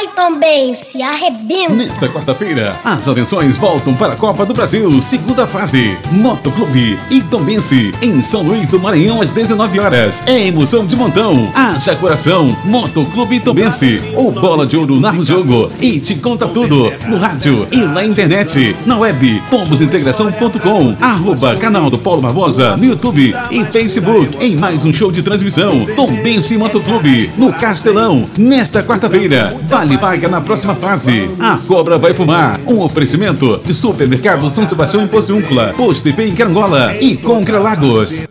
Vai 0.01 0.09
também, 0.17 0.73
se 0.73 1.03
arrebenta. 1.03 1.75
Nesta 1.75 2.09
quarta-feira, 2.09 2.75
as 2.83 3.07
atenções 3.07 3.59
voltam 3.59 3.95
para 3.95 4.15
a 4.15 4.17
Copa 4.17 4.47
do 4.47 4.55
Brasil, 4.55 5.03
segunda 5.03 5.47
fase. 5.47 5.95
Motoclube 6.11 6.99
e 7.11 7.21
Tombense, 7.21 7.93
em 8.01 8.23
São 8.23 8.41
Luís 8.43 8.67
do 8.67 8.81
Maranhão, 8.81 9.21
às 9.21 9.31
19 9.31 9.79
horas. 9.79 10.25
É 10.27 10.47
emoção 10.47 10.87
de 10.87 10.97
montão. 10.97 11.53
Haja 11.55 11.95
coração. 11.97 12.57
Motoclube 12.65 13.37
e 13.37 13.41
Tombense. 13.41 14.01
O 14.17 14.31
Bola 14.31 14.67
de 14.67 14.75
Ouro 14.75 14.99
narra 14.99 15.19
o 15.19 15.25
jogo 15.25 15.69
e 15.83 16.01
te 16.01 16.15
conta 16.15 16.49
tudo. 16.49 16.91
No 17.07 17.19
rádio 17.19 17.69
e 17.71 17.81
na 17.81 18.03
internet. 18.03 18.75
Na 18.87 18.97
web, 18.97 19.43
tomosintegração.com. 19.51 20.97
Arroba 20.99 21.57
canal 21.57 21.91
do 21.91 21.99
Paulo 21.99 22.23
Barbosa 22.23 22.75
no 22.75 22.87
YouTube 22.87 23.37
e 23.51 23.65
Facebook. 23.67 24.39
Em 24.41 24.57
mais 24.57 24.83
um 24.83 24.95
show 24.95 25.13
de 25.13 25.23
transmissão. 25.23 25.85
Tombense 25.95 26.57
Motoclube, 26.57 27.31
no 27.37 27.53
Castelão. 27.53 28.27
Nesta 28.39 28.83
quarta-feira. 28.83 29.55
Vale 29.65 29.90
vaga 29.97 30.29
na 30.29 30.41
próxima 30.41 30.75
fase. 30.75 31.31
A 31.39 31.59
cobra 31.67 31.99
vai 31.99 32.15
fumar. 32.15 32.61
Um 32.67 32.81
oferecimento 32.81 33.61
de 33.65 33.75
Supermercado 33.75 34.49
São 34.51 34.67
Sebastião 34.67 35.03
em 35.03 35.09
Postiúncula, 35.09 35.75
Posto 35.77 36.09
IP 36.09 36.23
em 36.23 36.35
Carangola 36.35 36.95
e 37.01 37.17
Concra 37.17 37.59
Lagos. 37.59 38.23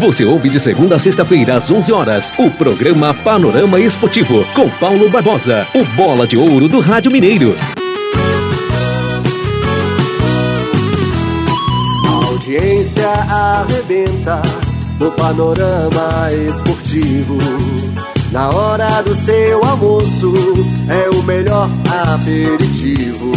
Você 0.00 0.24
ouve 0.24 0.48
de 0.48 0.60
segunda 0.60 0.94
a 0.94 0.98
sexta-feira 0.98 1.56
às 1.56 1.70
11 1.70 1.92
horas 1.92 2.32
o 2.38 2.48
programa 2.50 3.12
Panorama 3.12 3.80
Esportivo 3.80 4.44
com 4.54 4.68
Paulo 4.70 5.10
Barbosa, 5.10 5.66
o 5.74 5.84
bola 5.96 6.26
de 6.26 6.36
ouro 6.36 6.68
do 6.68 6.78
Rádio 6.78 7.10
Mineiro. 7.10 7.56
A 12.06 12.26
audiência 12.26 13.08
arrebenta 13.08 14.40
no 15.00 15.10
panorama 15.12 16.32
esportivo. 16.48 17.38
Na 18.30 18.50
hora 18.50 19.02
do 19.02 19.14
seu 19.14 19.64
almoço 19.64 20.32
é 20.88 21.08
o 21.16 21.22
melhor 21.22 21.68
aperitivo. 22.14 23.32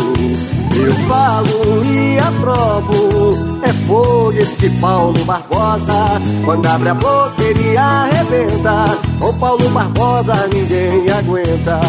Eu 0.76 0.94
falo 1.08 1.86
e 1.86 2.20
aprovo, 2.20 3.60
é 3.64 3.72
fogo 3.88 4.34
este 4.34 4.70
Paulo 4.82 5.24
Barbosa. 5.24 6.20
Quando 6.44 6.66
abre 6.66 6.90
a 6.90 6.94
boca 6.94 7.42
ele 7.42 7.78
arrebenta, 7.78 8.98
com 9.20 9.34
Paulo 9.36 9.70
Barbosa 9.70 10.48
ninguém 10.54 11.10
aguenta. 11.10 11.80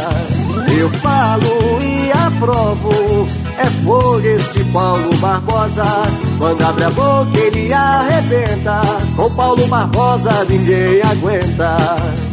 Eu 0.79 0.89
falo 0.91 1.81
e 1.83 2.13
aprovo, 2.13 3.27
é 3.59 3.67
fogo 3.85 4.21
este 4.21 4.63
Paulo 4.65 5.17
Barbosa. 5.17 5.85
Quando 6.39 6.63
abre 6.63 6.85
a 6.85 6.91
boca 6.91 7.39
ele 7.39 7.73
arrebenta, 7.73 8.81
com 9.17 9.31
Paulo 9.31 9.67
Barbosa 9.67 10.45
ninguém 10.49 11.03
aguenta. 11.03 12.32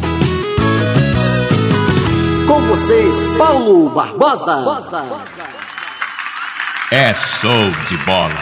Com 2.50 2.60
vocês, 2.62 3.14
Paulo 3.38 3.90
Barbosa. 3.90 4.64
É 6.90 7.14
show 7.14 7.70
de 7.88 7.96
bola. 7.98 8.34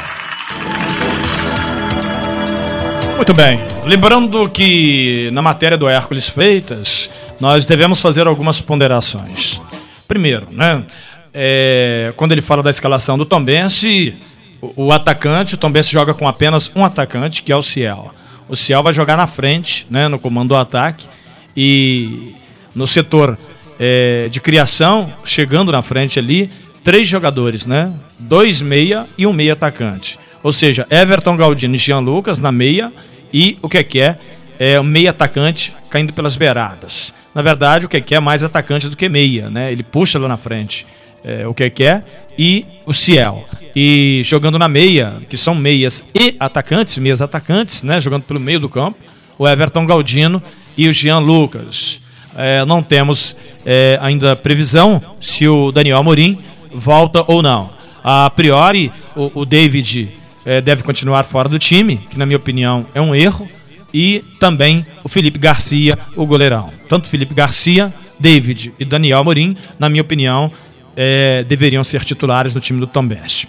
Muito 3.16 3.34
bem. 3.34 3.60
Lembrando 3.84 4.48
que 4.48 5.28
na 5.34 5.42
matéria 5.42 5.76
do 5.76 5.86
Hércules 5.86 6.26
Freitas, 6.26 7.10
nós 7.38 7.66
devemos 7.66 8.00
fazer 8.00 8.26
algumas 8.26 8.62
ponderações. 8.62 9.60
Primeiro, 10.08 10.48
né? 10.50 10.86
é, 11.34 12.14
quando 12.16 12.32
ele 12.32 12.40
fala 12.40 12.62
da 12.62 12.70
escalação 12.70 13.18
do 13.18 13.26
Tombense, 13.26 14.16
o, 14.62 14.86
o 14.86 14.90
atacante, 14.90 15.54
o 15.54 15.58
Tombense 15.58 15.92
joga 15.92 16.14
com 16.14 16.26
apenas 16.26 16.74
um 16.74 16.82
atacante, 16.82 17.42
que 17.42 17.52
é 17.52 17.56
o 17.56 17.62
Ciel. 17.62 18.10
O 18.48 18.56
Ciel 18.56 18.82
vai 18.82 18.94
jogar 18.94 19.18
na 19.18 19.26
frente, 19.26 19.86
né, 19.90 20.08
no 20.08 20.18
comando 20.18 20.48
do 20.48 20.56
ataque, 20.56 21.06
e 21.54 22.34
no 22.74 22.86
setor 22.86 23.36
é, 23.78 24.28
de 24.30 24.40
criação, 24.40 25.12
chegando 25.24 25.72
na 25.72 25.82
frente 25.82 26.18
ali, 26.18 26.50
três 26.82 27.06
jogadores, 27.06 27.66
né? 27.66 27.92
Dois 28.18 28.60
meia 28.62 29.06
e 29.16 29.26
um 29.26 29.32
meia 29.32 29.52
atacante. 29.52 30.18
Ou 30.42 30.52
seja, 30.52 30.86
Everton 30.90 31.36
Galdino 31.36 31.74
e 31.74 31.78
Jean 31.78 32.00
Lucas 32.00 32.38
na 32.38 32.52
meia 32.52 32.92
e 33.32 33.58
o 33.62 33.68
que 33.68 33.78
é 33.78 33.82
que 33.82 34.00
é? 34.00 34.18
É 34.58 34.80
meia 34.82 35.10
atacante 35.10 35.74
caindo 35.90 36.12
pelas 36.12 36.36
beiradas. 36.36 37.12
Na 37.34 37.42
verdade, 37.42 37.86
o 37.86 37.88
que 37.88 37.96
é 37.96 38.00
que 38.00 38.14
é 38.14 38.20
mais 38.20 38.42
atacante 38.42 38.88
do 38.88 38.96
que 38.96 39.08
meia, 39.08 39.50
né? 39.50 39.70
Ele 39.70 39.82
puxa 39.82 40.18
lá 40.18 40.26
na 40.26 40.36
frente 40.36 40.86
é, 41.24 41.46
o 41.46 41.54
que 41.54 41.64
é 41.64 41.70
que 41.70 41.84
é 41.84 42.02
e 42.38 42.64
o 42.86 42.92
Ciel. 42.92 43.44
E 43.74 44.22
jogando 44.24 44.58
na 44.58 44.68
meia, 44.68 45.16
que 45.28 45.36
são 45.36 45.54
meias 45.54 46.04
e 46.14 46.36
atacantes, 46.38 46.96
meias 46.98 47.20
atacantes, 47.20 47.82
né? 47.82 48.00
Jogando 48.00 48.22
pelo 48.22 48.40
meio 48.40 48.60
do 48.60 48.68
campo, 48.68 48.98
o 49.36 49.46
Everton 49.46 49.86
Galdino 49.86 50.42
e 50.76 50.88
o 50.88 50.92
Jean 50.92 51.18
Lucas. 51.18 52.00
É, 52.40 52.64
não 52.64 52.82
temos 52.82 53.34
é, 53.66 53.98
ainda 54.00 54.36
previsão 54.36 55.02
se 55.20 55.48
o 55.48 55.72
Daniel 55.72 55.98
Amorim 55.98 56.38
volta 56.72 57.24
ou 57.26 57.42
não. 57.42 57.70
A 58.02 58.30
priori, 58.30 58.92
o, 59.16 59.40
o 59.40 59.44
David 59.44 60.10
é, 60.46 60.60
deve 60.60 60.84
continuar 60.84 61.24
fora 61.24 61.48
do 61.48 61.58
time, 61.58 61.96
que 62.08 62.16
na 62.16 62.24
minha 62.24 62.36
opinião 62.36 62.86
é 62.94 63.00
um 63.00 63.12
erro, 63.12 63.48
e 63.92 64.24
também 64.38 64.86
o 65.02 65.08
Felipe 65.08 65.38
Garcia, 65.38 65.98
o 66.14 66.24
goleirão. 66.24 66.70
Tanto 66.88 67.08
Felipe 67.08 67.34
Garcia, 67.34 67.92
David 68.20 68.72
e 68.78 68.84
Daniel 68.84 69.18
Amorim, 69.18 69.56
na 69.76 69.88
minha 69.88 70.02
opinião, 70.02 70.52
é, 70.96 71.44
deveriam 71.44 71.82
ser 71.82 72.04
titulares 72.04 72.54
no 72.54 72.60
time 72.60 72.78
do 72.78 72.86
Tombense. 72.86 73.48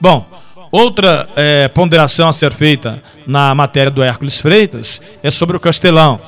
Bom, 0.00 0.26
outra 0.70 1.28
é, 1.36 1.68
ponderação 1.68 2.28
a 2.28 2.32
ser 2.32 2.52
feita 2.52 3.02
na 3.26 3.54
matéria 3.54 3.90
do 3.90 4.02
Hércules 4.02 4.38
Freitas 4.40 5.00
é 5.22 5.30
sobre 5.30 5.56
o 5.56 5.60
Castelão. 5.60 6.20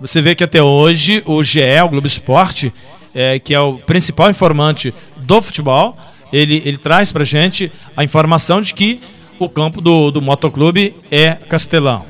Você 0.00 0.22
vê 0.22 0.34
que 0.34 0.44
até 0.44 0.62
hoje 0.62 1.22
o 1.26 1.42
GE, 1.42 1.60
o 1.84 1.88
Globo 1.88 2.06
Esporte, 2.06 2.72
é, 3.14 3.38
que 3.38 3.52
é 3.52 3.60
o 3.60 3.74
principal 3.74 4.30
informante 4.30 4.94
do 5.16 5.42
futebol, 5.42 5.96
ele, 6.32 6.62
ele 6.64 6.78
traz 6.78 7.10
pra 7.10 7.24
gente 7.24 7.72
a 7.96 8.04
informação 8.04 8.60
de 8.60 8.74
que 8.74 9.00
o 9.38 9.48
campo 9.48 9.80
do, 9.80 10.10
do 10.10 10.22
motoclube 10.22 10.94
é 11.10 11.32
Castelão. 11.34 12.04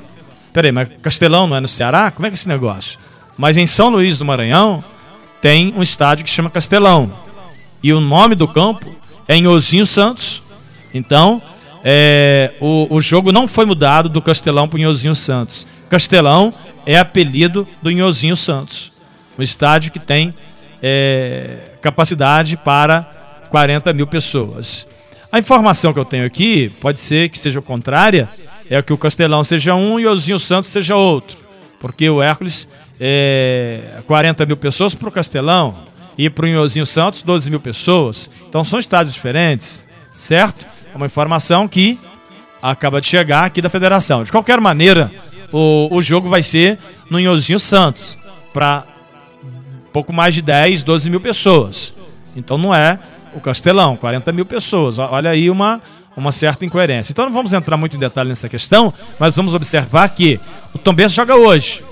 Peraí, 0.53 0.73
mas 0.73 0.89
Castelão 1.01 1.47
não 1.47 1.57
é 1.57 1.61
no 1.61 1.69
Ceará? 1.69 2.11
Como 2.11 2.27
é 2.27 2.31
que 2.31 2.35
é 2.35 2.39
esse 2.39 2.49
negócio? 2.49 2.99
Mas 3.37 3.57
em 3.57 3.67
São 3.67 3.89
Luís 3.89 4.19
do 4.19 4.25
Maranhão 4.25 4.83
tem 5.41 5.73
um 5.77 5.83
estádio 5.83 6.25
que 6.25 6.31
chama 6.31 6.51
Castelão. 6.51 7.13
E 7.83 7.93
o 7.93 8.01
nome 8.01 8.35
do 8.35 8.49
campo 8.49 8.87
é 9.27 9.37
Inhozinho 9.37 9.87
Santos. 9.87 10.43
Então, 10.93 11.41
é, 11.85 12.55
o, 12.61 12.89
o 12.91 13.01
jogo 13.01 13.31
não 13.31 13.47
foi 13.47 13.65
mudado 13.65 14.09
do 14.09 14.21
Castelão 14.21 14.69
para 14.69 14.81
Inhozinho 14.81 15.15
Santos. 15.15 15.67
Castelão 15.89 16.53
é 16.87 16.99
apelido 16.99 17.67
do 17.83 17.91
Inhozinho 17.91 18.37
Santos. 18.37 18.93
Um 19.39 19.43
estádio 19.43 19.93
que 19.93 19.99
tem 19.99 20.35
é, 20.83 21.59
capacidade 21.81 22.57
para 22.57 23.03
40 23.51 23.93
mil 23.93 24.07
pessoas. 24.07 24.87
A 25.31 25.39
informação 25.39 25.93
que 25.93 25.99
eu 25.99 26.05
tenho 26.05 26.25
aqui, 26.25 26.71
pode 26.81 27.01
ser 27.01 27.29
que 27.29 27.39
seja 27.39 27.61
contrária, 27.61 28.29
é 28.71 28.81
que 28.83 28.93
o 28.93 28.99
Castelão 28.99 29.45
seja 29.45 29.75
um 29.75 29.99
e 29.99 30.07
o 30.07 30.11
Inhozinho 30.11 30.39
Santos 30.39 30.71
seja 30.71 30.97
outro. 30.97 31.37
Porque 31.81 32.09
o 32.09 32.23
Hércules 32.23 32.69
é 33.01 34.01
40 34.07 34.47
mil 34.47 34.57
pessoas 34.57 34.95
para 34.95 35.09
o 35.09 35.13
Castelão 35.13 35.77
e 36.17 36.29
para 36.29 36.45
o 36.45 36.49
Inhozinho 36.49 36.87
Santos 36.87 37.23
12 37.23 37.51
mil 37.51 37.61
pessoas. 37.61 38.31
Então 38.49 38.65
são 38.65 38.79
estádios 38.79 39.15
diferentes, 39.15 39.87
certo? 40.19 40.67
É 40.93 40.97
uma 40.97 41.07
informação 41.07 41.69
que 41.69 41.99
acaba 42.61 43.01
de 43.01 43.07
chegar 43.07 43.45
aqui 43.45 43.63
da 43.63 43.69
federação. 43.69 44.25
De 44.25 44.33
qualquer 44.33 44.61
maneira, 44.61 45.11
o, 45.53 45.89
o 45.91 46.03
jogo 46.03 46.29
vai 46.29 46.43
ser 46.43 46.79
no 47.11 47.19
Inhozinho 47.19 47.59
Santos, 47.59 48.19
para 48.53 48.85
pouco 49.93 50.13
mais 50.13 50.35
de 50.35 50.43
10, 50.43 50.83
12 50.83 51.11
mil 51.11 51.21
pessoas. 51.21 51.95
Então 52.37 52.59
não 52.59 52.75
é 52.75 52.99
o 53.35 53.41
Castelão, 53.41 53.97
40 53.97 54.33
mil 54.33 54.47
pessoas. 54.47 54.99
Olha 54.99 55.31
aí 55.31 55.51
uma, 55.51 55.81
uma 56.17 56.33
certa 56.33 56.65
incoerência. 56.65 57.13
Então 57.13 57.25
não 57.25 57.33
vamos 57.33 57.53
entrar 57.53 57.77
muito 57.77 57.97
em 57.97 57.99
detalhe 57.99 58.29
nessa 58.29 58.49
questão, 58.49 58.93
mas 59.19 59.37
vamos 59.37 59.55
observar 59.55 60.09
que 60.11 60.39
o 60.75 60.79
Tombense 60.79 61.15
joga 61.15 61.37
hoje. 61.37 61.83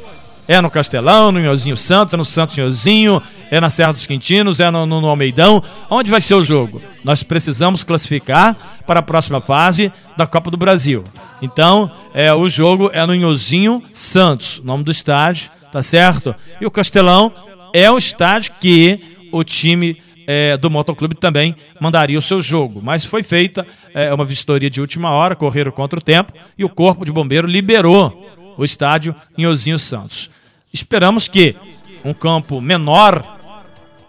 É 0.49 0.61
no 0.61 0.71
Castelão, 0.71 1.33
no 1.33 1.41
Inhozinho 1.41 1.77
Santos, 1.77 2.15
é 2.15 2.17
no 2.17 2.25
Santos 2.25 2.57
Inhozinho, 2.57 3.21
é 3.51 3.61
na 3.61 3.69
Serra 3.69 3.93
dos 3.93 4.07
Quintinos, 4.07 4.61
é 4.61 4.71
no, 4.71 4.87
no, 4.87 5.01
no, 5.01 5.09
Almeidão. 5.09 5.63
Onde 5.91 6.11
vai 6.11 6.21
ser 6.21 6.35
o 6.35 6.45
jogo? 6.45 6.81
Nós 7.03 7.25
precisamos 7.25 7.83
classificar 7.83 8.57
para 8.87 9.01
a 9.01 9.03
próxima 9.03 9.41
fase 9.41 9.93
da 10.17 10.25
Copa 10.25 10.51
do 10.51 10.57
Brasil. 10.57 11.03
Então, 11.43 11.91
é, 12.15 12.33
o 12.33 12.49
jogo 12.49 12.91
é 12.93 13.05
no 13.05 13.15
Inhozinho 13.15 13.83
Santos, 13.93 14.61
nome 14.63 14.85
do 14.85 14.93
estádio, 14.93 15.51
tá 15.73 15.83
certo? 15.83 16.33
E 16.61 16.67
o 16.67 16.71
Castelão 16.71 17.33
é 17.73 17.91
o 17.91 17.99
estádio 17.99 18.53
que 18.61 19.01
o 19.33 19.43
time 19.43 20.01
é, 20.27 20.57
do 20.57 20.71
Motoclube 20.71 21.15
também 21.15 21.57
mandaria 21.81 22.19
o 22.19 22.23
seu 22.23 22.41
jogo. 22.41 22.81
Mas 22.83 23.05
foi 23.05 23.25
feita 23.25 23.67
é, 23.93 24.15
uma 24.15 24.25
vistoria 24.25 24.71
de 24.71 24.81
última 24.81 25.11
hora, 25.11 25.35
correram 25.35 25.73
contra 25.73 25.99
o 25.99 26.03
tempo 26.03 26.33
e 26.57 26.65
o 26.65 26.69
Corpo 26.69 27.05
de 27.05 27.13
Bombeiro 27.13 27.49
liberou 27.49 28.37
o 28.57 28.65
estádio 28.65 29.15
em 29.37 29.47
Ozinho 29.47 29.79
Santos. 29.79 30.31
Esperamos 30.73 31.29
que 31.29 31.57
um 32.05 32.13
campo 32.13 32.61
menor 32.61 33.25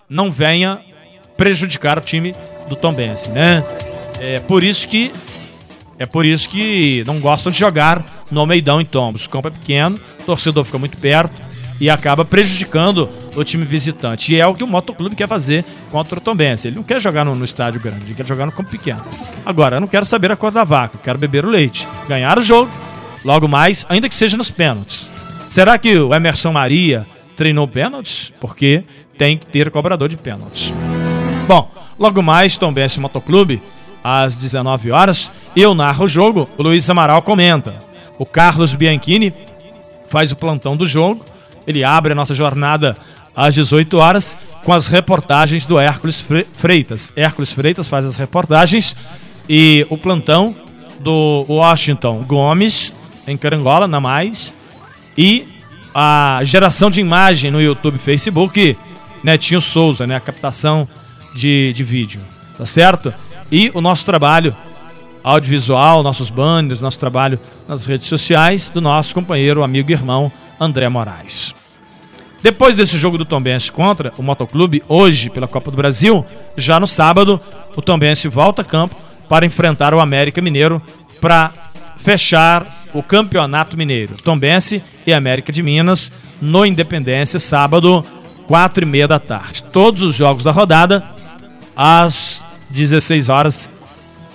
não 0.09 0.31
venha 0.31 0.79
prejudicar 1.35 1.97
o 1.97 2.01
time 2.01 2.35
do 2.67 2.75
Tombense, 2.75 3.29
né? 3.29 3.63
É 4.19 4.39
por 4.39 4.63
isso 4.63 4.87
que 4.87 5.11
é 5.99 6.05
por 6.05 6.25
isso 6.25 6.47
que 6.49 7.03
não 7.07 7.19
gostam 7.19 7.51
de 7.51 7.57
jogar 7.57 8.03
no 8.29 8.39
Almeidão 8.39 8.79
em 8.79 8.85
Tombos. 8.85 9.25
O 9.25 9.29
campo 9.29 9.47
é 9.47 9.51
pequeno, 9.51 9.99
o 10.19 10.23
torcedor 10.23 10.63
fica 10.63 10.77
muito 10.77 10.97
perto 10.97 11.41
e 11.79 11.89
acaba 11.89 12.25
prejudicando 12.25 13.09
o 13.35 13.43
time 13.43 13.65
visitante. 13.65 14.33
E 14.33 14.39
é 14.39 14.45
o 14.45 14.53
que 14.53 14.63
o 14.63 14.67
Motoclube 14.67 15.15
quer 15.15 15.27
fazer 15.27 15.63
contra 15.91 16.17
o 16.17 16.21
Tombense. 16.21 16.67
Ele 16.67 16.75
não 16.75 16.83
quer 16.83 16.99
jogar 16.99 17.23
no, 17.23 17.35
no, 17.35 17.45
estádio 17.45 17.79
grande, 17.79 18.05
ele 18.05 18.15
quer 18.15 18.25
jogar 18.25 18.45
no 18.45 18.51
campo 18.51 18.69
pequeno. 18.69 19.01
Agora, 19.45 19.77
eu 19.77 19.79
não 19.79 19.87
quero 19.87 20.05
saber 20.05 20.31
a 20.31 20.35
cor 20.35 20.51
da 20.51 20.63
vaca, 20.63 20.97
eu 20.97 21.01
quero 21.01 21.17
beber 21.17 21.45
o 21.45 21.49
leite. 21.49 21.87
Ganhar 22.07 22.37
o 22.37 22.41
jogo, 22.41 22.71
logo 23.27 23.47
mais, 23.47 23.85
ainda 23.89 24.07
que 24.07 24.15
seja 24.15 24.37
nos 24.37 24.49
pênaltis. 24.49 25.09
Será 25.47 25.77
que 25.77 25.97
o 25.97 26.13
Emerson 26.13 26.51
Maria 26.51 27.05
treinou 27.35 27.67
pênaltis? 27.67 28.31
Porque 28.39 28.83
tem 29.17 29.37
que 29.37 29.45
ter 29.45 29.69
cobrador 29.69 30.09
de 30.09 30.17
pênaltis. 30.17 30.73
Bom, 31.47 31.69
logo 31.99 32.21
mais, 32.23 32.57
Tombense 32.57 32.99
Motoclube, 32.99 33.61
às 34.03 34.35
19 34.35 34.91
horas, 34.91 35.31
eu 35.55 35.75
narro 35.75 36.05
o 36.05 36.07
jogo, 36.07 36.49
o 36.57 36.63
Luiz 36.63 36.89
Amaral 36.89 37.21
comenta. 37.21 37.75
O 38.17 38.25
Carlos 38.25 38.73
Bianchini 38.73 39.33
faz 40.09 40.31
o 40.31 40.35
plantão 40.35 40.75
do 40.77 40.85
jogo 40.85 41.23
ele 41.67 41.83
abre 41.83 42.13
a 42.13 42.15
nossa 42.15 42.33
jornada 42.33 42.95
às 43.35 43.53
18 43.53 43.97
horas 43.97 44.37
com 44.63 44.71
as 44.71 44.87
reportagens 44.87 45.65
do 45.65 45.77
Hércules 45.77 46.25
Freitas. 46.53 47.11
Hércules 47.15 47.51
Freitas 47.51 47.89
faz 47.89 48.05
as 48.05 48.15
reportagens 48.15 48.95
e 49.49 49.85
o 49.89 49.97
plantão 49.97 50.55
do 50.99 51.45
Washington 51.47 52.23
Gomes, 52.25 52.93
em 53.27 53.37
Carangola, 53.37 53.87
na 53.87 53.99
Mais, 53.99 54.53
e 55.17 55.47
a 55.93 56.39
geração 56.43 56.89
de 56.89 57.01
imagem 57.01 57.51
no 57.51 57.61
YouTube 57.61 57.97
Facebook, 57.97 58.77
Netinho 59.23 59.59
Souza, 59.59 60.05
né? 60.07 60.15
A 60.15 60.19
captação 60.19 60.87
de, 61.33 61.73
de 61.73 61.83
vídeo, 61.83 62.21
tá 62.57 62.65
certo? 62.65 63.13
E 63.51 63.71
o 63.73 63.81
nosso 63.81 64.05
trabalho 64.05 64.55
audiovisual, 65.23 66.03
nossos 66.03 66.29
banners, 66.29 66.79
nosso 66.79 66.99
trabalho 66.99 67.39
nas 67.67 67.85
redes 67.85 68.07
sociais 68.07 68.69
do 68.69 68.79
nosso 68.79 69.13
companheiro, 69.13 69.63
amigo 69.63 69.91
e 69.91 69.93
irmão 69.93 70.31
André 70.59 70.87
Moraes. 70.87 71.53
Depois 72.41 72.75
desse 72.75 72.97
jogo 72.97 73.17
do 73.17 73.25
Tombense 73.25 73.71
contra 73.71 74.13
o 74.17 74.23
Motoclube, 74.23 74.83
hoje 74.87 75.29
pela 75.29 75.47
Copa 75.47 75.71
do 75.71 75.77
Brasil, 75.77 76.25
já 76.55 76.79
no 76.79 76.87
sábado, 76.87 77.41
o 77.75 77.81
Tombense 77.81 78.27
volta 78.27 78.61
a 78.61 78.65
campo 78.65 78.95
para 79.27 79.45
enfrentar 79.45 79.93
o 79.93 79.99
América 79.99 80.41
Mineiro 80.41 80.81
para 81.19 81.51
fechar 81.97 82.87
o 82.93 83.03
Campeonato 83.03 83.77
Mineiro. 83.77 84.15
Tombense 84.17 84.81
e 85.05 85.13
América 85.13 85.51
de 85.51 85.61
Minas 85.61 86.11
no 86.41 86.65
Independência, 86.65 87.39
sábado, 87.39 88.05
quatro 88.47 88.83
e 88.83 88.87
meia 88.87 89.07
da 89.07 89.19
tarde. 89.19 89.63
Todos 89.63 90.01
os 90.01 90.15
jogos 90.15 90.43
da 90.43 90.51
rodada 90.51 91.03
às 91.75 92.43
16 92.69 93.29
horas 93.29 93.69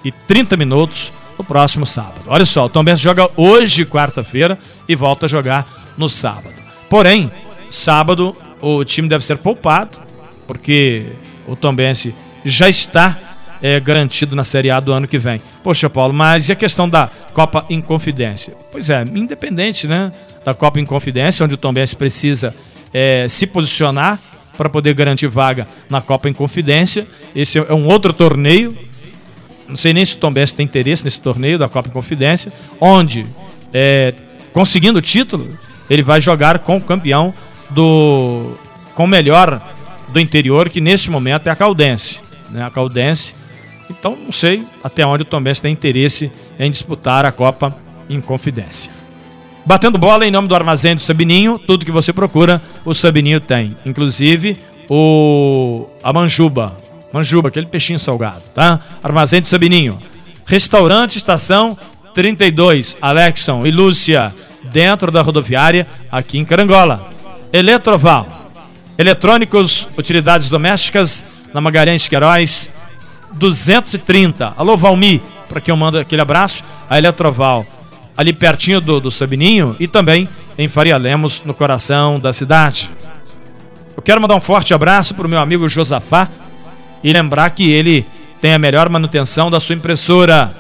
e 0.05 0.11
30 0.11 0.57
minutos 0.57 1.13
no 1.39 1.45
próximo 1.45 1.87
sábado. 1.87 2.25
Olha 2.27 2.45
só, 2.45 2.67
o 2.67 2.69
Tombense 2.69 3.03
joga 3.03 3.31
hoje, 3.37 3.85
quarta-feira, 3.85 4.59
e 4.89 4.95
volta 4.95 5.27
a 5.27 5.29
jogar 5.29 5.67
no 5.97 6.09
sábado. 6.09 6.55
Porém, 6.91 7.31
Sábado 7.73 8.37
o 8.61 8.85
time 8.85 9.09
deve 9.09 9.25
ser 9.25 9.39
poupado, 9.39 9.99
porque 10.47 11.07
o 11.49 11.57
Tombense 11.57 12.15
já 12.45 12.69
está 12.69 13.19
é, 13.63 13.79
garantido 13.79 14.35
na 14.35 14.43
Série 14.43 14.71
A 14.71 14.81
do 14.81 14.93
ano 14.93 15.07
que 15.07 15.19
vem. 15.19 15.41
Poxa, 15.63 15.89
Paulo, 15.89 16.13
mas 16.13 16.49
e 16.49 16.53
a 16.53 16.57
questão 16.57 16.89
da 16.89 17.09
Copa 17.33 17.65
Inconfidência? 17.71 18.55
Pois 18.73 18.91
é, 18.91 19.05
independente 19.15 19.87
né, 19.87 20.13
da 20.45 20.53
Copa 20.53 20.81
Inconfidência, 20.81 21.45
onde 21.45 21.55
o 21.55 21.57
Tombense 21.57 21.95
precisa 21.95 22.55
é, 22.93 23.27
se 23.29 23.47
posicionar 23.47 24.19
para 24.57 24.69
poder 24.69 24.95
garantir 24.95 25.29
vaga 25.29 25.67
na 25.89 26.01
Copa 26.01 26.29
Inconfidência. 26.29 27.07
Esse 27.35 27.59
é 27.59 27.73
um 27.73 27.87
outro 27.87 28.13
torneio. 28.13 28.77
Não 29.69 29.77
sei 29.77 29.93
nem 29.93 30.05
se 30.05 30.17
o 30.17 30.19
Tombense 30.19 30.55
tem 30.55 30.65
interesse 30.65 31.05
nesse 31.05 31.21
torneio 31.21 31.59
da 31.59 31.69
Copa 31.69 31.89
Inconfidência, 31.89 32.53
onde, 32.81 33.25
é, 33.73 34.13
conseguindo 34.53 34.99
o 34.99 35.03
título, 35.03 35.49
ele 35.89 36.03
vai 36.03 36.21
jogar 36.21 36.59
com 36.59 36.77
o 36.77 36.81
campeão 36.81 37.33
do 37.71 38.55
com 38.95 39.05
o 39.05 39.09
melhor 39.09 39.61
do 40.09 40.21
interior, 40.21 40.69
que 40.69 40.81
neste 40.81 41.11
momento 41.11 41.47
é 41.47 41.51
a 41.51 41.57
Caldense. 41.57 42.21
Né? 42.51 42.63
A 42.63 42.71
Caldense. 42.71 43.35
Então 43.99 44.17
não 44.17 44.33
sei 44.33 44.65
até 44.83 45.05
onde 45.07 45.23
o 45.23 45.27
Tombense 45.27 45.61
tem 45.61 45.73
interesse 45.73 46.33
em 46.59 46.71
disputar 46.71 47.25
a 47.25 47.33
Copa 47.33 47.77
em 48.09 48.21
confidência. 48.21 48.91
Batendo 49.65 49.99
bola 49.99 50.27
em 50.27 50.31
nome 50.31 50.49
do 50.49 50.55
armazém 50.55 50.97
do 50.97 51.01
Sabininho, 51.01 51.59
tudo 51.59 51.85
que 51.85 51.93
você 51.93 52.13
procura, 52.13 52.61
o 52.85 52.95
Sabininho 52.95 53.41
tem. 53.41 53.77
Inclusive 53.85 54.59
o 54.89 55.87
a 56.03 56.13
manjuba. 56.13 56.77
Manjuba, 57.13 57.49
aquele 57.49 57.67
peixinho 57.67 57.99
salgado, 57.99 58.43
tá? 58.55 58.81
Armazém 59.03 59.41
do 59.41 59.47
Sabininho. 59.47 59.99
Restaurante 60.47 61.19
Estação 61.19 61.77
32, 62.15 62.97
Alexson 63.01 63.67
e 63.67 63.71
Lúcia, 63.71 64.35
dentro 64.73 65.11
da 65.11 65.21
rodoviária, 65.21 65.87
aqui 66.11 66.39
em 66.39 66.45
Carangola. 66.45 67.11
Eletroval. 67.53 68.51
Eletrônicos, 68.97 69.87
utilidades 69.97 70.49
domésticas, 70.49 71.25
na 71.53 71.61
Magalhães 71.61 72.09
Queiroz, 72.09 72.71
230. 73.35 74.55
Alô, 74.57 74.77
Valmi, 74.77 75.23
para 75.49 75.61
quem 75.61 75.73
eu 75.73 75.77
mando 75.77 75.99
aquele 75.99 76.23
abraço. 76.23 76.65
A 76.89 76.99
Eletroval, 76.99 77.67
ali 78.17 78.33
pertinho 78.33 78.81
do, 78.81 79.01
do 79.01 79.11
Sabininho 79.11 79.75
e 79.81 79.87
também 79.87 80.29
em 80.59 80.69
Faria 80.69 80.97
Lemos, 80.97 81.43
no 81.45 81.55
coração 81.55 82.21
da 82.21 82.33
cidade. 82.33 82.91
Eu 83.97 84.03
quero 84.03 84.21
mandar 84.21 84.35
um 84.35 84.41
forte 84.41 84.75
abraço 84.75 85.15
para 85.15 85.27
o 85.27 85.31
meu 85.31 85.39
amigo 85.39 85.69
Josafá 85.69 86.29
e 87.03 87.13
lembrar 87.13 87.51
que 87.51 87.71
ele 87.71 88.07
tem 88.41 88.55
a 88.55 88.59
melhor 88.59 88.89
manutenção 88.89 89.51
da 89.51 89.61
sua 89.61 89.75
impressora. 89.75 90.53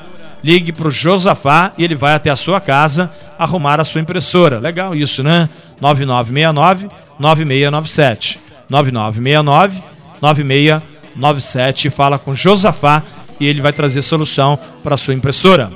Ligue 0.42 0.72
para 0.72 0.88
o 0.88 0.90
Josafá 0.90 1.72
e 1.78 1.84
ele 1.84 1.94
vai 1.94 2.14
até 2.14 2.30
a 2.30 2.36
sua 2.36 2.60
casa 2.60 3.10
arrumar 3.38 3.80
a 3.80 3.84
sua 3.84 4.00
impressora. 4.00 4.58
Legal 4.58 4.94
isso, 4.94 5.22
né? 5.22 5.48
9969 5.80 6.88
9697. 7.18 8.40
9969 8.68 9.82
9697. 10.20 10.91
Fala 11.90 12.18
com 12.18 12.34
Josafá 12.34 13.02
e 13.38 13.46
ele 13.46 13.60
vai 13.60 13.72
trazer 13.72 14.02
solução 14.02 14.58
para 14.82 14.96
sua 14.96 15.14
impressora. 15.14 15.70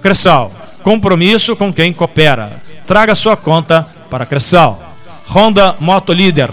Cressal, 0.00 0.52
compromisso 0.82 1.56
com 1.56 1.72
quem 1.72 1.92
coopera. 1.92 2.62
Traga 2.86 3.14
sua 3.14 3.36
conta 3.36 3.86
para 4.08 4.26
Cressal. 4.26 4.82
Honda 5.28 5.76
Moto 5.78 6.12
Líder 6.12 6.50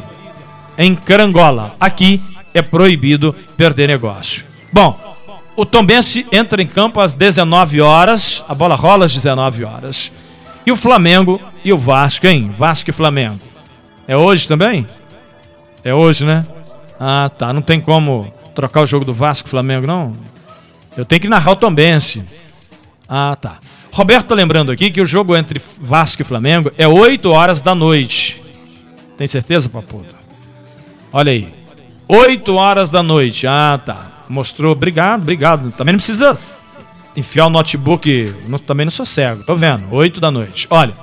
em 0.77 0.95
Carangola. 0.95 1.75
Aqui 1.79 2.21
é 2.53 2.61
proibido 2.61 3.33
perder 3.55 3.87
negócio. 3.87 4.43
Bom, 4.71 4.99
o 5.55 5.65
Tombense 5.65 6.25
entra 6.31 6.61
em 6.61 6.67
campo 6.67 6.99
às 6.99 7.13
19 7.13 7.79
horas, 7.79 8.43
a 8.47 8.53
bola 8.53 8.75
rola 8.75 9.05
às 9.05 9.13
19 9.13 9.63
horas. 9.63 10.11
E 10.65 10.71
o 10.71 10.75
Flamengo 10.75 11.39
e 11.63 11.71
o 11.71 11.77
Vasco, 11.77 12.27
hein? 12.27 12.49
Vasco 12.57 12.89
e 12.89 12.93
Flamengo. 12.93 13.39
É 14.07 14.17
hoje 14.17 14.47
também? 14.47 14.85
É 15.83 15.93
hoje, 15.93 16.25
né? 16.25 16.45
Ah, 16.99 17.29
tá. 17.37 17.53
Não 17.53 17.61
tem 17.61 17.79
como 17.79 18.33
trocar 18.53 18.81
o 18.81 18.87
jogo 18.87 19.05
do 19.05 19.13
Vasco 19.13 19.49
Flamengo, 19.49 19.85
não? 19.85 20.13
Eu 20.95 21.05
tenho 21.05 21.21
que 21.21 21.29
narrar 21.29 21.51
o 21.51 21.55
Tombense. 21.55 22.23
Ah, 23.07 23.37
tá. 23.39 23.59
Roberto 23.91 24.27
tá 24.27 24.35
lembrando 24.35 24.71
aqui 24.71 24.91
que 24.91 24.99
o 24.99 25.05
jogo 25.05 25.35
entre 25.35 25.61
Vasco 25.79 26.21
e 26.21 26.25
Flamengo 26.25 26.71
é 26.77 26.87
8 26.87 27.29
horas 27.31 27.61
da 27.61 27.73
noite. 27.73 28.41
Tem 29.17 29.27
certeza, 29.27 29.69
Papudo? 29.69 30.07
Olha 31.13 31.31
aí. 31.31 31.47
8 32.07 32.53
horas 32.55 32.89
da 32.89 33.01
noite. 33.01 33.47
Ah, 33.47 33.79
tá. 33.83 34.23
Mostrou. 34.27 34.73
Obrigado, 34.73 35.21
obrigado. 35.21 35.71
Também 35.71 35.93
não 35.93 35.99
precisa 35.99 36.37
enfiar 37.15 37.45
o 37.47 37.49
notebook. 37.49 38.35
No, 38.47 38.59
também 38.59 38.85
não 38.85 38.91
sou 38.91 39.05
cego, 39.05 39.43
tô 39.43 39.55
vendo. 39.55 39.87
8 39.91 40.19
da 40.19 40.29
noite. 40.29 40.67
Olha, 40.69 40.93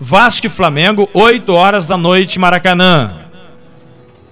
Vasco 0.00 0.46
e 0.46 0.50
Flamengo, 0.50 1.08
8 1.14 1.52
horas 1.52 1.86
da 1.86 1.96
noite, 1.96 2.38
Maracanã. 2.38 3.29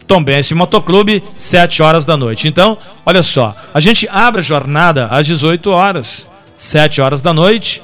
Tombense 0.09 0.55
Motoclube, 0.55 1.23
7 1.37 1.83
horas 1.83 2.07
da 2.07 2.17
noite. 2.17 2.49
Então, 2.49 2.79
olha 3.05 3.23
só, 3.23 3.55
a 3.73 3.79
gente 3.79 4.09
abre 4.11 4.41
a 4.41 4.43
jornada 4.43 5.07
às 5.07 5.27
18 5.27 5.71
horas, 5.71 6.27
7 6.57 7.01
horas 7.03 7.21
da 7.21 7.33
noite. 7.33 7.83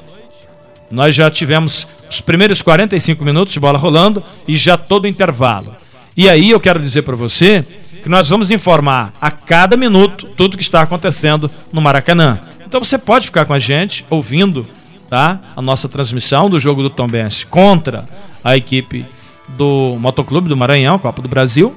Nós 0.91 1.15
já 1.15 1.31
tivemos 1.31 1.87
os 2.11 2.21
primeiros 2.23 2.63
45 2.63 3.23
minutos 3.25 3.53
de 3.53 3.61
bola 3.61 3.79
rolando 3.79 4.23
e 4.49 4.57
já 4.57 4.77
todo 4.77 5.05
o 5.05 5.09
intervalo. 5.09 5.77
E 6.17 6.29
aí 6.29 6.51
eu 6.51 6.59
quero 6.59 6.81
dizer 6.81 7.03
para 7.03 7.15
você 7.15 7.65
que 8.03 8.09
nós 8.09 8.29
vamos 8.29 8.51
informar 8.51 9.13
a 9.21 9.31
cada 9.31 9.77
minuto 9.77 10.27
tudo 10.37 10.57
que 10.57 10.63
está 10.63 10.81
acontecendo 10.81 11.51
no 11.73 11.81
Maracanã. 11.81 12.41
Então 12.67 12.83
você 12.83 12.97
pode 12.97 13.27
ficar 13.27 13.45
com 13.45 13.53
a 13.53 13.59
gente 13.59 14.05
ouvindo 14.09 14.67
tá? 15.11 15.41
a 15.55 15.61
nossa 15.61 15.89
transmissão 15.89 16.49
do 16.49 16.59
jogo 16.59 16.83
do 16.83 16.91
Tombense 16.91 17.45
contra 17.47 18.09
a 18.43 18.57
equipe 18.57 19.05
do 19.49 19.97
Motoclube 19.99 20.49
do 20.49 20.57
Maranhão, 20.57 20.99
Copa 20.99 21.21
do 21.21 21.29
Brasil, 21.29 21.75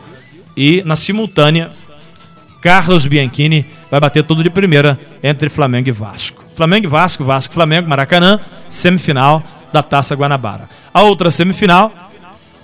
e 0.57 0.81
na 0.83 0.95
simultânea 0.95 1.69
Carlos 2.61 3.05
Bianchini 3.05 3.65
vai 3.89 3.99
bater 3.99 4.23
tudo 4.23 4.43
de 4.43 4.49
primeira 4.49 4.99
entre 5.23 5.47
Flamengo 5.47 5.87
e 5.87 5.91
Vasco. 5.91 6.43
Flamengo 6.55 6.87
e 6.87 6.89
Vasco, 6.89 7.23
Vasco 7.23 7.53
Flamengo, 7.53 7.87
Maracanã, 7.87 8.39
semifinal 8.67 9.43
da 9.71 9.83
Taça 9.83 10.15
Guanabara. 10.15 10.67
A 10.93 11.03
outra 11.03 11.29
semifinal, 11.29 11.93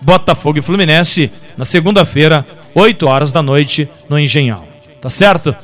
Botafogo 0.01 0.57
e 0.59 0.61
Fluminense, 0.61 1.31
na 1.55 1.63
segunda-feira, 1.63 2.45
8 2.73 3.07
horas 3.07 3.31
da 3.31 3.41
noite, 3.43 3.87
no 4.09 4.19
Engenhão. 4.19 4.67
Tá 4.99 5.09
certo? 5.09 5.55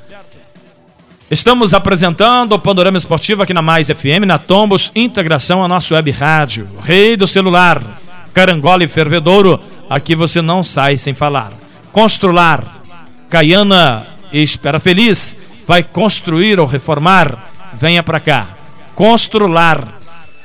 Estamos 1.32 1.74
apresentando 1.74 2.54
o 2.54 2.60
Panorama 2.60 2.98
Esportivo 2.98 3.44
aqui 3.44 3.54
na 3.54 3.62
Mais 3.62 3.88
FM, 3.88 4.26
na 4.26 4.38
Tombos, 4.38 4.92
integração 4.96 5.64
a 5.64 5.68
nosso 5.68 5.94
web 5.96 6.10
rádio. 6.12 6.68
Rei 6.82 7.18
do 7.18 7.28
celular, 7.28 8.00
carangola 8.34 8.84
e 8.84 8.88
fervedouro, 8.88 9.60
aqui 9.90 10.16
você 10.16 10.42
não 10.42 10.64
sai 10.64 10.98
sem 10.98 11.14
falar. 11.14 11.52
Constrular, 11.92 12.82
Caiana 13.30 14.06
Espera 14.32 14.80
Feliz, 14.80 15.36
vai 15.68 15.84
construir 15.84 16.60
ou 16.60 16.66
reformar? 16.66 17.50
Venha 17.74 18.04
pra 18.04 18.20
cá. 18.20 18.48
Constrular, 18.96 19.88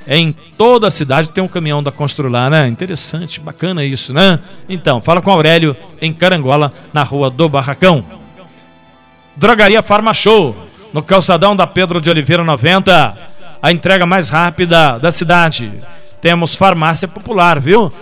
em 0.07 0.33
toda 0.57 0.87
a 0.87 0.91
cidade 0.91 1.31
tem 1.31 1.43
um 1.43 1.49
caminhão 1.49 1.83
da 1.83 1.91
Constrular, 1.91 2.51
né? 2.51 2.69
Interessante, 2.69 3.41
bacana 3.41 3.85
isso, 3.85 4.13
né? 4.13 4.39
Então, 4.69 5.01
fala 5.01 5.21
com 5.21 5.31
Aurélio 5.31 5.77
em 6.01 6.13
Carangola, 6.13 6.73
na 6.93 7.03
rua 7.03 7.31
do 7.31 7.49
Barracão. 7.49 8.05
Drogaria 9.37 9.83
Farma 9.83 10.15
Show 10.15 10.55
no 10.93 11.03
calçadão 11.03 11.57
da 11.57 11.67
Pedro 11.67 12.01
de 12.01 12.09
Oliveira 12.09 12.45
90, 12.45 13.19
a 13.61 13.73
entrega 13.73 14.07
mais 14.07 14.31
rápida 14.31 14.99
da 14.99 15.11
cidade. 15.11 15.73
Temos 16.21 16.55
farmácia 16.55 17.09
popular, 17.09 17.59
viu? 17.59 17.93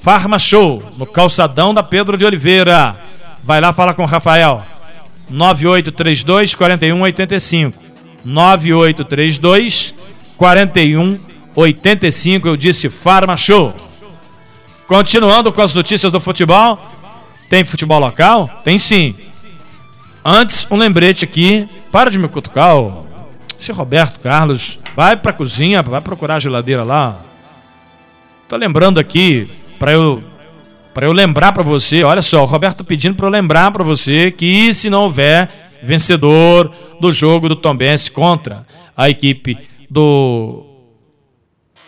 Farma 0.00 0.38
Show, 0.38 0.82
no 0.96 1.04
calçadão 1.04 1.74
da 1.74 1.82
Pedro 1.82 2.16
de 2.16 2.24
Oliveira. 2.24 2.96
Vai 3.44 3.60
lá 3.60 3.70
falar 3.70 3.92
com 3.92 4.02
o 4.02 4.06
Rafael. 4.06 4.64
9832 5.28 6.54
4185. 6.54 7.78
9832 8.24 9.94
4185. 10.38 12.48
Eu 12.48 12.56
disse 12.56 12.88
Farma 12.88 13.36
Show. 13.36 13.74
Continuando 14.86 15.52
com 15.52 15.60
as 15.60 15.74
notícias 15.74 16.10
do 16.10 16.18
futebol. 16.18 16.78
Tem 17.50 17.62
futebol 17.62 17.98
local? 17.98 18.48
Tem 18.64 18.78
sim. 18.78 19.14
Antes, 20.24 20.66
um 20.70 20.78
lembrete 20.78 21.26
aqui 21.26 21.68
para 21.92 22.10
de 22.10 22.18
me 22.18 22.26
cutucar. 22.26 22.74
Esse 23.58 23.70
Roberto 23.70 24.18
Carlos, 24.20 24.78
vai 24.96 25.14
pra 25.14 25.34
cozinha, 25.34 25.82
vai 25.82 26.00
procurar 26.00 26.36
a 26.36 26.40
geladeira 26.40 26.84
lá. 26.84 27.20
Tô 28.48 28.56
lembrando 28.56 28.98
aqui, 28.98 29.59
para 29.80 29.92
eu 29.92 30.22
para 30.92 31.06
eu 31.06 31.12
lembrar 31.12 31.52
para 31.52 31.62
você, 31.62 32.02
olha 32.02 32.20
só, 32.20 32.42
o 32.42 32.46
Roberto 32.46 32.84
pedindo 32.84 33.14
para 33.14 33.26
eu 33.26 33.30
lembrar 33.30 33.70
para 33.70 33.82
você 33.82 34.30
que 34.30 34.74
se 34.74 34.90
não 34.90 35.04
houver 35.04 35.48
vencedor 35.82 36.70
do 37.00 37.12
jogo 37.12 37.48
do 37.48 37.56
Tombense 37.56 38.10
contra 38.10 38.66
a 38.96 39.08
equipe 39.08 39.56
do 39.88 40.66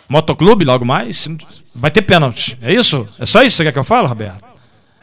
Motoclube 0.09 0.65
logo 0.65 0.85
mais, 0.85 1.27
vai 1.75 1.91
ter 1.91 2.01
pênalti. 2.01 2.57
É 2.61 2.73
isso? 2.73 3.07
É 3.19 3.25
só 3.25 3.43
isso 3.43 3.51
que 3.51 3.57
você 3.57 3.63
quer 3.65 3.73
que 3.73 3.79
eu 3.79 3.83
fale, 3.83 4.07
Roberto? 4.07 4.43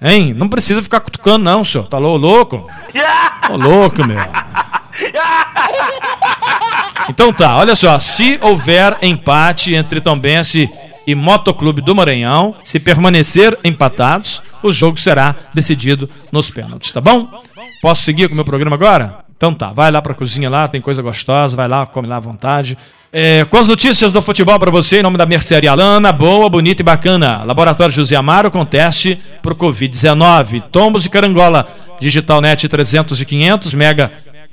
Hein? 0.03 0.33
Não 0.35 0.49
precisa 0.49 0.83
ficar 0.83 1.01
cutucando 1.01 1.45
não, 1.45 1.63
senhor. 1.63 1.87
Tá 1.87 1.99
louco? 1.99 2.67
Ô 3.51 3.57
louco, 3.57 4.05
meu. 4.05 4.19
Então 7.09 7.33
tá, 7.33 7.57
olha 7.57 7.77
só, 7.77 7.99
se 8.01 8.39
houver 8.41 8.97
empate 9.03 9.75
entre 9.75 10.01
Tombense 10.01 10.71
e 11.11 11.15
Motoclube 11.15 11.83
do 11.83 11.95
Maranhão, 11.95 12.55
se 12.63 12.79
permanecer 12.79 13.59
empatados, 13.65 14.41
o 14.63 14.71
jogo 14.71 14.99
será 14.99 15.35
decidido 15.53 16.09
nos 16.31 16.51
pênaltis, 16.51 16.93
tá 16.93 17.01
bom? 17.01 17.27
Posso 17.83 18.03
seguir 18.03 18.29
com 18.29 18.35
o 18.35 18.37
meu 18.37 18.45
programa 18.45 18.77
agora? 18.77 19.25
Então 19.37 19.53
tá, 19.53 19.73
vai 19.73 19.91
lá 19.91 20.01
pra 20.01 20.15
cozinha 20.15 20.49
lá, 20.49 20.69
tem 20.69 20.81
coisa 20.81 21.03
gostosa, 21.03 21.57
vai 21.57 21.67
lá, 21.67 21.85
come 21.87 22.07
lá 22.07 22.17
à 22.17 22.21
vontade. 22.21 22.79
É, 23.13 23.45
com 23.47 23.57
as 23.57 23.67
notícias 23.67 24.13
do 24.13 24.23
futebol 24.23 24.57
para 24.59 24.71
você, 24.71 25.01
em 25.01 25.03
nome 25.03 25.17
da 25.17 25.27
Mercearia 25.27 25.73
Alana, 25.73 26.13
boa, 26.13 26.49
bonita 26.49 26.83
e 26.83 26.85
bacana. 26.85 27.43
Laboratório 27.43 27.93
José 27.93 28.15
Amaro 28.15 28.51
com 28.51 28.65
teste 28.65 29.19
pro 29.43 29.57
Covid-19. 29.57 30.63
Tombos 30.71 31.07
e 31.07 31.11
Carangola, 31.11 31.67
Digital 31.99 32.41
Net 32.41 32.69
300 32.69 33.21
e 33.21 33.25
500 33.25 33.75
mega 33.75 34.13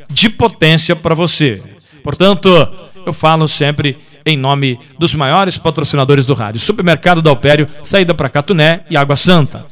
de 0.10 0.30
potência 0.30 0.96
para 0.96 1.14
você. 1.14 1.62
Portanto, 2.04 2.50
eu 3.10 3.14
falo 3.14 3.48
sempre 3.48 3.98
em 4.26 4.38
nome 4.38 4.80
dos 5.00 5.14
maiores 5.16 5.58
patrocinadores 5.58 6.26
do 6.26 6.34
rádio: 6.34 6.60
Supermercado 6.60 7.22
da 7.22 7.30
Alpério, 7.30 7.68
saída 7.84 8.14
para 8.14 8.30
Catuné 8.30 8.82
e 8.90 8.98
Água 8.98 9.16
Santa. 9.16 9.66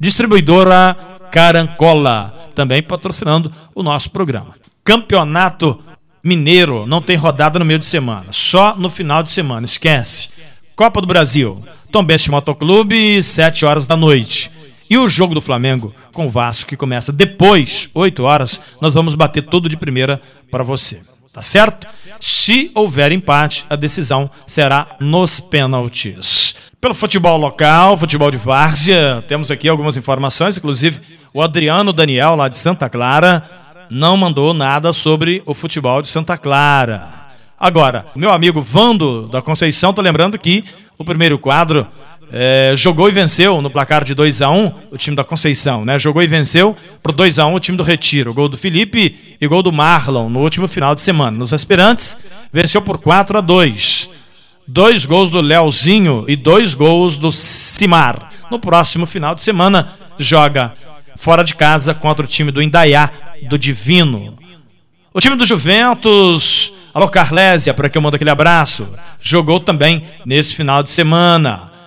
Distribuidora 0.00 0.96
Carancola, 1.30 2.48
também 2.54 2.82
patrocinando 2.82 3.52
o 3.74 3.82
nosso 3.82 4.10
programa. 4.10 4.54
Campeonato 4.82 5.82
Mineiro 6.22 6.86
não 6.86 7.00
tem 7.00 7.16
rodada 7.16 7.58
no 7.58 7.64
meio 7.64 7.78
de 7.78 7.86
semana, 7.86 8.26
só 8.30 8.74
no 8.76 8.90
final 8.90 9.22
de 9.22 9.30
semana, 9.30 9.66
esquece. 9.66 10.30
Copa 10.74 11.00
do 11.00 11.06
Brasil, 11.06 11.62
Tombense 11.90 12.30
Motoclube, 12.30 13.22
7 13.22 13.64
horas 13.64 13.86
da 13.86 13.96
noite. 13.96 14.50
E 14.90 14.96
o 14.96 15.08
jogo 15.08 15.34
do 15.34 15.40
Flamengo 15.40 15.94
com 16.12 16.26
o 16.26 16.30
Vasco, 16.30 16.68
que 16.68 16.76
começa 16.76 17.12
depois, 17.12 17.90
8 17.92 18.22
horas, 18.22 18.60
nós 18.80 18.94
vamos 18.94 19.14
bater 19.14 19.42
tudo 19.42 19.68
de 19.68 19.76
primeira 19.76 20.20
para 20.50 20.64
você. 20.64 21.02
Tá 21.32 21.42
certo? 21.42 21.86
Se 22.20 22.70
houver 22.74 23.12
empate, 23.12 23.64
a 23.68 23.76
decisão 23.76 24.30
será 24.46 24.96
nos 24.98 25.38
pênaltis. 25.40 26.54
Pelo 26.80 26.94
futebol 26.94 27.36
local, 27.36 27.96
futebol 27.96 28.30
de 28.30 28.36
várzea, 28.36 29.24
temos 29.26 29.50
aqui 29.50 29.68
algumas 29.68 29.96
informações, 29.96 30.56
inclusive 30.56 31.00
o 31.34 31.42
Adriano 31.42 31.92
Daniel, 31.92 32.36
lá 32.36 32.48
de 32.48 32.56
Santa 32.56 32.88
Clara, 32.88 33.42
não 33.90 34.16
mandou 34.16 34.54
nada 34.54 34.92
sobre 34.92 35.42
o 35.44 35.54
futebol 35.54 36.02
de 36.02 36.08
Santa 36.08 36.38
Clara. 36.38 37.08
Agora, 37.58 38.06
meu 38.14 38.30
amigo 38.30 38.62
Vando 38.62 39.28
da 39.28 39.42
Conceição 39.42 39.92
tá 39.92 40.00
lembrando 40.00 40.38
que 40.38 40.64
o 40.96 41.04
primeiro 41.04 41.38
quadro 41.38 41.86
é, 42.30 42.74
jogou 42.76 43.08
e 43.08 43.12
venceu 43.12 43.62
no 43.62 43.70
placar 43.70 44.04
de 44.04 44.14
2 44.14 44.42
a 44.42 44.50
1 44.50 44.54
um, 44.54 44.72
o 44.90 44.98
time 44.98 45.16
da 45.16 45.24
Conceição, 45.24 45.84
né? 45.84 45.98
Jogou 45.98 46.22
e 46.22 46.26
venceu 46.26 46.76
pro 47.02 47.12
2 47.12 47.38
a 47.38 47.46
1 47.46 47.50
um, 47.50 47.54
o 47.54 47.60
time 47.60 47.76
do 47.76 47.82
Retiro. 47.82 48.34
Gol 48.34 48.48
do 48.48 48.56
Felipe 48.56 49.36
e 49.40 49.46
gol 49.46 49.62
do 49.62 49.72
Marlon 49.72 50.28
no 50.28 50.40
último 50.40 50.68
final 50.68 50.94
de 50.94 51.00
semana. 51.00 51.36
Nos 51.36 51.54
aspirantes, 51.54 52.18
venceu 52.52 52.82
por 52.82 53.00
4 53.00 53.38
a 53.38 53.40
2. 53.40 54.10
Dois 54.66 55.06
gols 55.06 55.30
do 55.30 55.40
Leozinho 55.40 56.26
e 56.28 56.36
dois 56.36 56.74
gols 56.74 57.16
do 57.16 57.32
Simar. 57.32 58.32
No 58.50 58.58
próximo 58.58 59.06
final 59.06 59.34
de 59.34 59.40
semana, 59.40 59.94
joga 60.18 60.74
fora 61.16 61.42
de 61.42 61.54
casa 61.54 61.94
contra 61.94 62.24
o 62.24 62.28
time 62.28 62.50
do 62.50 62.60
Indaiá 62.60 63.10
do 63.48 63.58
Divino. 63.58 64.36
O 65.14 65.20
time 65.20 65.36
do 65.36 65.46
Juventus, 65.46 66.72
alô 66.92 67.08
Carlésia, 67.08 67.72
para 67.72 67.88
que 67.88 67.96
eu 67.96 68.02
mando 68.02 68.16
aquele 68.16 68.30
abraço, 68.30 68.86
jogou 69.22 69.58
também 69.58 70.04
nesse 70.26 70.54
final 70.54 70.82
de 70.82 70.90
semana 70.90 71.77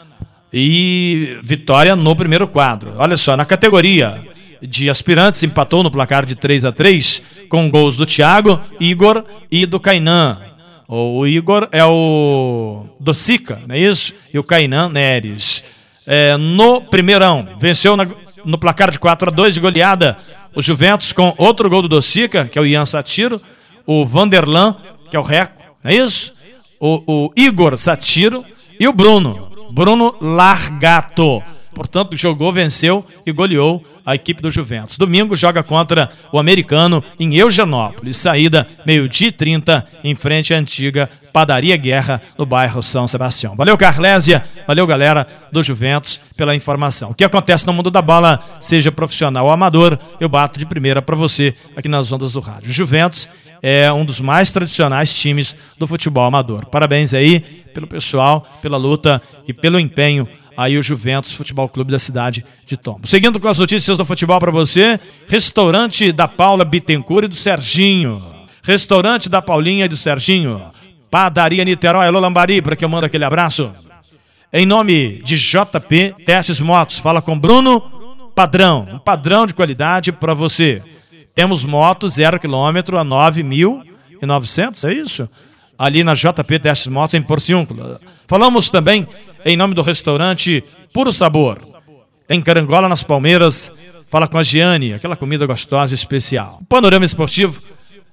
e 0.52 1.38
vitória 1.44 1.96
no 1.96 2.16
primeiro 2.16 2.48
quadro. 2.48 2.96
Olha 2.98 3.18
só, 3.18 3.38
na 3.38 3.46
categoria 3.46 4.22
de 4.62 4.90
aspirantes, 4.90 5.44
empatou 5.44 5.82
no 5.84 5.92
placar 5.92 6.26
de 6.26 6.36
3 6.36 6.66
a 6.66 6.72
3 6.72 7.22
com 7.50 7.70
gols 7.70 7.96
do 7.96 8.06
Thiago, 8.06 8.60
Igor 8.80 9.24
e 9.52 9.66
do 9.66 9.80
Kainan. 9.80 10.40
O 10.88 11.26
Igor 11.26 11.70
é 11.72 11.86
o 11.86 12.86
do 13.00 13.14
Sica, 13.14 13.62
não 13.68 13.76
é 13.76 13.80
isso? 13.80 14.14
E 14.34 14.38
o 14.38 14.44
Kainan 14.44 14.90
Neres. 14.90 15.64
É, 16.06 16.36
no 16.36 16.82
primeirão, 16.82 17.48
venceu 17.58 17.96
na, 17.96 18.06
no 18.44 18.58
placar 18.58 18.92
de 18.92 19.00
4 19.00 19.30
a 19.30 19.32
2 19.32 19.54
de 19.54 19.60
goleada 19.62 20.18
o 20.54 20.62
Juventus 20.62 21.14
com 21.14 21.34
outro 21.38 21.70
gol 21.70 21.82
do 21.82 21.88
Docica, 21.88 22.46
que 22.46 22.60
é 22.60 22.62
o 22.62 22.66
Ian 22.66 22.86
Satiro, 22.86 23.42
o 23.86 24.06
Vanderlan, 24.06 24.76
que 25.10 25.16
é 25.16 25.20
o 25.20 25.24
Reco, 25.24 25.62
não 25.84 25.92
é 25.92 25.96
isso? 25.96 26.34
O, 26.80 27.04
o 27.06 27.32
Igor 27.36 27.78
Satiro 27.78 28.44
e 28.80 28.88
o 28.88 28.94
Bruno. 28.94 29.51
Bruno 29.72 30.16
Largato. 30.20 31.42
Portanto, 31.74 32.16
jogou, 32.16 32.52
venceu 32.52 33.04
e 33.26 33.32
goleou 33.32 33.84
a 34.06 34.16
equipe 34.16 34.42
do 34.42 34.52
Juventus. 34.52 34.98
Domingo 34.98 35.36
joga 35.36 35.64
contra 35.64 36.10
o 36.32 36.40
americano 36.40 37.04
em 37.20 37.36
Eugenópolis. 37.36 38.18
Saída 38.18 38.68
meio-dia 38.86 39.30
e 39.30 39.32
30 39.32 39.88
em 40.04 40.16
frente 40.16 40.54
à 40.54 40.58
antiga 40.58 41.10
Padaria 41.32 41.78
Guerra 41.78 42.22
no 42.38 42.46
bairro 42.46 42.84
São 42.84 43.08
Sebastião. 43.08 43.56
Valeu, 43.56 43.78
Carlésia. 43.78 44.44
Valeu, 44.68 44.86
galera 44.86 45.28
do 45.52 45.64
Juventus, 45.64 46.20
pela 46.36 46.56
informação. 46.56 47.12
O 47.12 47.16
que 47.16 47.24
acontece 47.24 47.66
no 47.66 47.74
mundo 47.74 47.90
da 47.90 48.02
bola, 48.02 48.40
seja 48.60 48.92
profissional 48.92 49.46
ou 49.46 49.52
amador, 49.52 49.98
eu 50.20 50.28
bato 50.28 50.60
de 50.60 50.66
primeira 50.66 51.02
para 51.02 51.16
você 51.16 51.54
aqui 51.76 51.88
nas 51.88 52.12
ondas 52.12 52.34
do 52.34 52.40
rádio. 52.40 52.72
Juventus 52.72 53.30
é 53.62 53.92
um 53.94 54.04
dos 54.04 54.20
mais 54.20 54.52
tradicionais 54.52 55.16
times 55.16 55.56
do 55.78 55.88
futebol 55.88 56.26
amador. 56.26 56.66
Parabéns 56.66 57.14
aí 57.14 57.40
pelo 57.74 57.88
pessoal, 57.88 58.46
pela 58.62 58.78
luta 58.78 59.22
e 59.48 59.54
pelo 59.54 59.80
empenho 59.80 60.28
aí 60.56 60.78
o 60.78 60.82
Juventus 60.82 61.32
Futebol 61.32 61.68
Clube 61.70 61.92
da 61.92 62.00
cidade 62.00 62.46
de 62.66 62.78
Tombo. 62.78 63.08
Seguindo 63.08 63.40
com 63.40 63.48
as 63.48 63.58
notícias 63.58 63.98
do 63.98 64.06
futebol 64.06 64.40
para 64.40 64.52
você, 64.52 65.00
restaurante 65.28 66.12
da 66.12 66.28
Paula 66.28 66.66
Bittencourt 66.66 67.26
e 67.26 67.28
do 67.28 67.36
Serginho. 67.36 68.22
Restaurante 68.64 69.28
da 69.30 69.42
Paulinha 69.42 69.86
e 69.86 69.90
do 69.90 69.98
Serginho. 69.98 70.62
Padaria 71.10 71.66
Niterói, 71.66 72.08
alô 72.08 72.20
Lambari, 72.20 72.62
para 72.62 72.76
que 72.76 72.86
eu 72.86 72.90
mando 72.90 73.06
aquele 73.06 73.26
abraço. 73.26 73.72
Em 74.54 74.66
nome 74.66 75.22
de 75.24 75.38
JP 75.38 76.16
Testes 76.26 76.60
Motos, 76.60 76.98
fala 76.98 77.22
com 77.22 77.38
Bruno 77.38 77.82
Padrão, 78.36 78.88
um 78.92 79.00
padrão 79.00 79.46
de 79.46 79.54
qualidade 79.54 80.12
para 80.12 80.34
você. 80.34 80.82
Temos 81.34 81.64
moto 81.64 82.10
zero 82.10 82.40
quilômetro 82.40 82.98
a 82.98 83.06
9.900, 83.06 84.90
é 84.90 84.94
isso? 84.94 85.30
Ali 85.82 86.04
na 86.04 86.14
JP 86.14 86.60
Testes 86.60 86.86
Motos 86.86 87.16
em 87.16 87.24
Porciúncula. 87.24 88.00
Falamos 88.28 88.70
também 88.70 89.08
em 89.44 89.58
nome 89.58 89.74
do 89.74 89.82
restaurante 89.82 90.64
Puro 90.94 91.12
Sabor. 91.12 91.58
Em 92.30 92.40
Carangola, 92.40 92.88
nas 92.88 93.02
Palmeiras, 93.02 93.74
fala 94.04 94.28
com 94.28 94.38
a 94.38 94.44
Giane, 94.44 94.94
aquela 94.94 95.16
comida 95.16 95.48
gostosa 95.48 95.92
e 95.92 95.96
especial. 95.96 96.62
Panorama 96.70 97.04
Esportivo 97.04 97.60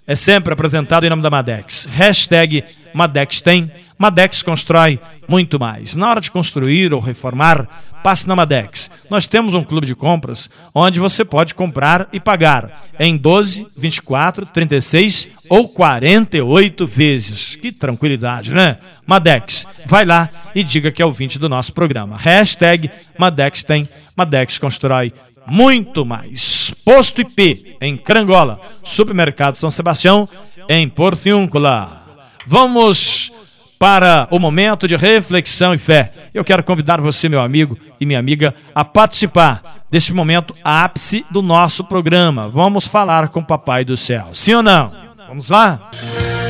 é 0.09 0.17
sempre 0.17 0.55
apresentado 0.55 1.05
em 1.05 1.11
nome 1.11 1.23
da 1.23 1.29
Madex. 1.29 1.87
Hashtag 1.91 2.65
Madex 2.95 3.43
tem, 3.43 3.71
Madex 3.99 4.43
constrói 4.43 4.99
muito 5.29 5.61
mais. 5.61 5.95
Na 5.95 6.09
hora 6.09 6.21
de 6.21 6.31
construir 6.31 6.95
ou 6.95 7.01
reformar, 7.01 7.69
passe 8.03 8.27
na 8.27 8.35
Madex. 8.35 8.91
Nós 9.11 9.27
temos 9.27 9.53
um 9.53 9.63
clube 9.63 9.87
de 9.87 9.95
compras 9.95 10.49
onde 10.75 10.99
você 10.99 11.27
pode 11.27 11.53
comprar 11.53 12.09
e 12.11 12.19
pagar 12.19 12.89
em 12.99 13.19
12, 13.19 13.67
24, 13.77 14.47
36 14.47 15.29
ou 15.51 15.69
48 15.69 16.87
vezes. 16.87 17.57
Que 17.57 17.71
tranquilidade, 17.71 18.55
né? 18.55 18.79
Madex, 19.07 19.67
vai 19.85 20.07
lá 20.07 20.31
e 20.55 20.65
diga 20.65 20.91
que 20.91 21.03
é 21.03 21.05
ouvinte 21.05 21.39
do 21.39 21.51
nosso 21.51 21.75
programa. 21.75 22.17
Hashtag 22.17 22.91
Madex 23.19 23.63
tem, 23.63 23.87
Madex 24.17 24.57
constrói 24.57 25.13
muito 25.49 26.05
mais. 26.05 26.75
Posto 26.85 27.21
IP 27.21 27.77
em 27.81 27.97
Crangola, 27.97 28.61
Supermercado 28.83 29.57
São 29.57 29.71
Sebastião 29.71 30.29
em 30.69 30.89
Porciúncula. 30.89 32.03
Vamos 32.47 33.33
para 33.79 34.27
o 34.31 34.39
momento 34.39 34.89
de 34.89 34.97
reflexão 34.97 35.73
e 35.73 35.79
fé. 35.79 36.13
Eu 36.35 36.45
quero 36.45 36.65
convidar 36.65 37.01
você, 37.01 37.29
meu 37.29 37.41
amigo 37.41 37.79
e 38.01 38.07
minha 38.07 38.19
amiga, 38.19 38.55
a 38.75 38.85
participar 38.85 39.85
deste 39.91 40.13
momento 40.13 40.55
ápice 40.63 41.25
do 41.31 41.43
nosso 41.43 41.85
programa. 41.85 42.49
Vamos 42.49 42.87
falar 42.87 43.29
com 43.29 43.41
o 43.41 43.45
Papai 43.45 43.85
do 43.85 43.97
Céu. 43.97 44.29
Sim 44.33 44.55
ou 44.55 44.63
não? 44.63 44.91
Vamos 45.29 45.51
lá? 45.51 45.91
Tu 45.93 46.48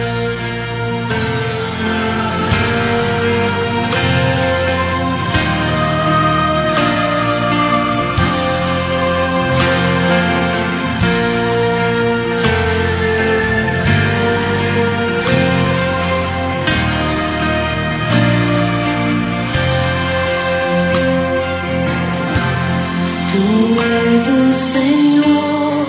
Senhor 24.59 25.87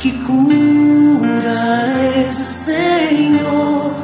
que 0.00 0.10
cura, 0.24 1.86
és 2.16 2.34
o 2.34 2.44
Senhor 2.44 3.94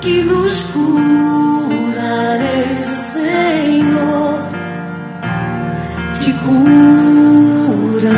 que 0.00 0.22
nos 0.24 0.62
cura, 0.72 2.38
és 2.38 2.86
o 2.86 2.90
Senhor 2.90 4.48
que 6.24 6.32
cura. 6.32 8.10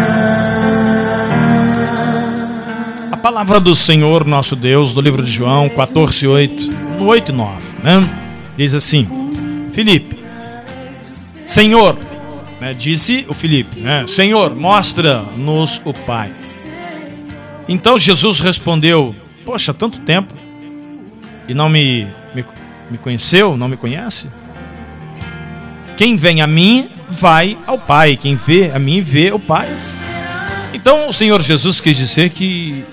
A 3.12 3.16
palavra 3.18 3.60
do 3.60 3.74
Senhor 3.76 4.24
nosso 4.24 4.56
Deus, 4.56 4.94
do 4.94 5.02
livro 5.02 5.22
de 5.22 5.30
João 5.30 5.68
14, 5.68 6.26
8, 6.26 6.70
no 6.98 7.04
8 7.06 7.32
e 7.32 7.34
9, 7.34 7.52
né? 7.84 8.08
Diz 8.56 8.72
assim: 8.72 9.06
Filipe, 9.72 10.18
Senhor, 11.44 12.07
né, 12.60 12.74
disse 12.74 13.24
o 13.28 13.34
Filipe, 13.34 13.80
né, 13.80 14.06
Senhor, 14.08 14.54
mostra-nos 14.54 15.80
o 15.84 15.92
Pai. 15.92 16.30
Então 17.68 17.98
Jesus 17.98 18.40
respondeu: 18.40 19.14
Poxa, 19.44 19.74
tanto 19.74 20.00
tempo 20.00 20.32
e 21.46 21.54
não 21.54 21.68
me, 21.68 22.06
me, 22.34 22.44
me 22.90 22.98
conheceu, 22.98 23.56
não 23.56 23.68
me 23.68 23.76
conhece? 23.76 24.26
Quem 25.96 26.16
vem 26.16 26.40
a 26.40 26.46
mim 26.46 26.90
vai 27.08 27.58
ao 27.66 27.78
Pai, 27.78 28.16
quem 28.16 28.34
vê 28.36 28.70
a 28.72 28.78
mim 28.78 29.00
vê 29.00 29.32
o 29.32 29.38
Pai. 29.38 29.68
Então 30.72 31.08
o 31.08 31.12
Senhor 31.12 31.42
Jesus 31.42 31.80
quis 31.80 31.96
dizer 31.96 32.30
que 32.30 32.84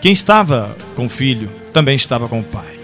quem 0.00 0.12
estava 0.12 0.76
com 0.94 1.06
o 1.06 1.08
Filho 1.08 1.50
também 1.72 1.94
estava 1.94 2.28
com 2.28 2.40
o 2.40 2.44
Pai. 2.44 2.74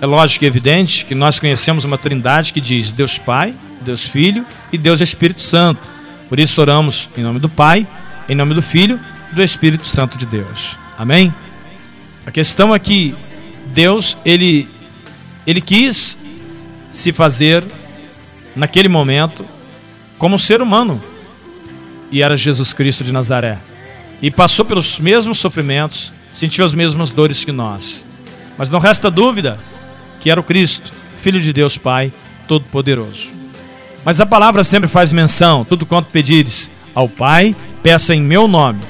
É 0.00 0.06
lógico 0.06 0.44
e 0.44 0.46
evidente 0.46 1.04
que 1.04 1.14
nós 1.14 1.38
conhecemos 1.38 1.84
uma 1.84 1.98
trindade 1.98 2.52
que 2.52 2.60
diz 2.60 2.90
Deus 2.90 3.18
Pai, 3.18 3.54
Deus 3.80 4.06
Filho 4.06 4.44
e 4.72 4.78
Deus 4.78 5.00
Espírito 5.00 5.42
Santo. 5.42 5.80
Por 6.28 6.38
isso 6.38 6.60
oramos 6.60 7.08
em 7.16 7.22
nome 7.22 7.40
do 7.40 7.48
Pai, 7.48 7.86
em 8.28 8.34
nome 8.34 8.54
do 8.54 8.62
Filho 8.62 9.00
do 9.32 9.42
Espírito 9.42 9.86
Santo 9.88 10.16
de 10.16 10.26
Deus. 10.26 10.76
Amém? 10.98 11.34
A 12.26 12.30
questão 12.30 12.74
é 12.74 12.78
que 12.78 13.14
Deus, 13.66 14.16
ele, 14.24 14.68
ele 15.46 15.60
quis 15.60 16.16
se 16.92 17.12
fazer 17.12 17.64
naquele 18.54 18.88
momento 18.88 19.44
como 20.18 20.34
um 20.34 20.38
ser 20.38 20.60
humano. 20.60 21.02
E 22.10 22.22
era 22.22 22.36
Jesus 22.36 22.72
Cristo 22.72 23.04
de 23.04 23.12
Nazaré. 23.12 23.58
E 24.20 24.30
passou 24.30 24.64
pelos 24.64 24.98
mesmos 24.98 25.38
sofrimentos, 25.38 26.12
sentiu 26.34 26.64
as 26.64 26.74
mesmas 26.74 27.10
dores 27.10 27.44
que 27.44 27.52
nós. 27.52 28.04
Mas 28.58 28.70
não 28.70 28.78
resta 28.78 29.10
dúvida 29.10 29.58
que 30.20 30.30
era 30.30 30.40
o 30.40 30.44
Cristo, 30.44 30.92
Filho 31.16 31.40
de 31.40 31.52
Deus 31.52 31.78
Pai 31.78 32.12
Todo-Poderoso. 32.46 33.39
Mas 34.04 34.20
a 34.20 34.26
palavra 34.26 34.64
sempre 34.64 34.88
faz 34.88 35.12
menção: 35.12 35.64
tudo 35.64 35.86
quanto 35.86 36.10
pedires 36.10 36.70
ao 36.94 37.08
Pai, 37.08 37.54
peça 37.82 38.14
em 38.14 38.20
meu 38.20 38.48
nome. 38.48 38.80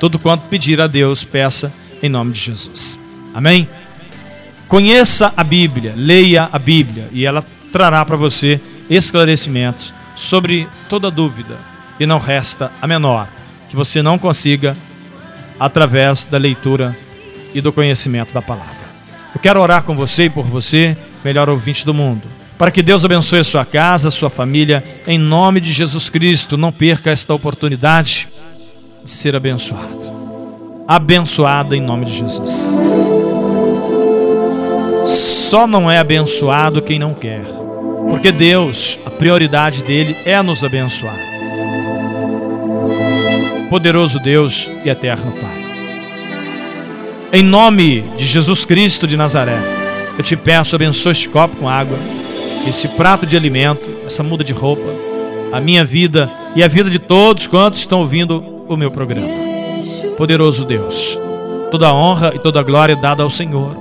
Tudo 0.00 0.18
quanto 0.18 0.48
pedir 0.48 0.80
a 0.80 0.86
Deus, 0.86 1.22
peça 1.22 1.72
em 2.02 2.08
nome 2.08 2.32
de 2.32 2.40
Jesus. 2.40 2.98
Amém? 3.34 3.68
Conheça 4.66 5.32
a 5.36 5.44
Bíblia, 5.44 5.94
leia 5.96 6.48
a 6.50 6.58
Bíblia 6.58 7.08
e 7.12 7.24
ela 7.24 7.44
trará 7.70 8.04
para 8.04 8.16
você 8.16 8.60
esclarecimentos 8.90 9.92
sobre 10.16 10.68
toda 10.88 11.10
dúvida. 11.10 11.56
E 12.00 12.06
não 12.06 12.18
resta 12.18 12.72
a 12.80 12.86
menor 12.86 13.28
que 13.68 13.76
você 13.76 14.02
não 14.02 14.18
consiga 14.18 14.76
através 15.60 16.26
da 16.26 16.38
leitura 16.38 16.96
e 17.54 17.60
do 17.60 17.72
conhecimento 17.72 18.32
da 18.32 18.42
palavra. 18.42 18.82
Eu 19.34 19.40
quero 19.40 19.60
orar 19.60 19.82
com 19.82 19.94
você 19.94 20.24
e 20.24 20.30
por 20.30 20.44
você, 20.44 20.96
melhor 21.24 21.48
ouvinte 21.48 21.86
do 21.86 21.94
mundo, 21.94 22.26
para 22.62 22.70
que 22.70 22.80
Deus 22.80 23.04
abençoe 23.04 23.40
a 23.40 23.44
sua 23.44 23.64
casa, 23.64 24.06
a 24.06 24.10
sua 24.12 24.30
família, 24.30 24.84
em 25.04 25.18
nome 25.18 25.58
de 25.58 25.72
Jesus 25.72 26.08
Cristo. 26.08 26.56
Não 26.56 26.70
perca 26.70 27.10
esta 27.10 27.34
oportunidade 27.34 28.28
de 29.02 29.10
ser 29.10 29.34
abençoado. 29.34 29.98
Abençoado 30.86 31.74
em 31.74 31.80
nome 31.80 32.04
de 32.04 32.12
Jesus. 32.12 32.78
Só 35.04 35.66
não 35.66 35.90
é 35.90 35.98
abençoado 35.98 36.80
quem 36.80 37.00
não 37.00 37.14
quer, 37.14 37.42
porque 38.08 38.30
Deus, 38.30 38.96
a 39.04 39.10
prioridade 39.10 39.82
dele 39.82 40.16
é 40.24 40.40
nos 40.40 40.62
abençoar. 40.62 41.18
Poderoso 43.70 44.20
Deus 44.20 44.70
e 44.84 44.88
eterno 44.88 45.32
Pai. 45.32 45.66
Em 47.32 47.42
nome 47.42 48.02
de 48.16 48.24
Jesus 48.24 48.64
Cristo 48.64 49.04
de 49.08 49.16
Nazaré, 49.16 49.58
eu 50.16 50.22
te 50.22 50.36
peço, 50.36 50.76
abençoe 50.76 51.10
este 51.10 51.28
copo 51.28 51.56
com 51.56 51.68
água, 51.68 51.98
esse 52.66 52.88
prato 52.88 53.26
de 53.26 53.36
alimento, 53.36 53.88
essa 54.06 54.22
muda 54.22 54.44
de 54.44 54.52
roupa, 54.52 54.88
a 55.52 55.60
minha 55.60 55.84
vida 55.84 56.30
e 56.54 56.62
a 56.62 56.68
vida 56.68 56.88
de 56.88 56.98
todos 56.98 57.46
quantos 57.46 57.80
estão 57.80 58.00
ouvindo 58.00 58.64
o 58.68 58.76
meu 58.76 58.90
programa. 58.90 59.28
Poderoso 60.16 60.64
Deus, 60.64 61.18
toda 61.70 61.88
a 61.88 61.94
honra 61.94 62.32
e 62.34 62.38
toda 62.38 62.60
a 62.60 62.62
glória 62.62 62.92
é 62.94 62.96
dada 62.96 63.22
ao 63.22 63.30
Senhor. 63.30 63.76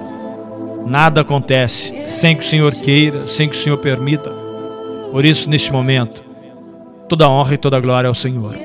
Nada 0.85 1.21
acontece 1.21 1.93
sem 2.07 2.35
que 2.35 2.43
o 2.43 2.47
Senhor 2.47 2.73
queira, 2.73 3.27
sem 3.27 3.47
que 3.47 3.55
o 3.55 3.59
Senhor 3.59 3.77
permita. 3.77 4.29
Por 5.11 5.23
isso, 5.23 5.49
neste 5.49 5.71
momento, 5.71 6.23
toda 7.07 7.25
a 7.25 7.29
honra 7.29 7.53
e 7.53 7.57
toda 7.57 7.77
a 7.77 7.81
glória 7.81 8.07
ao 8.07 8.15
Senhor. 8.15 8.55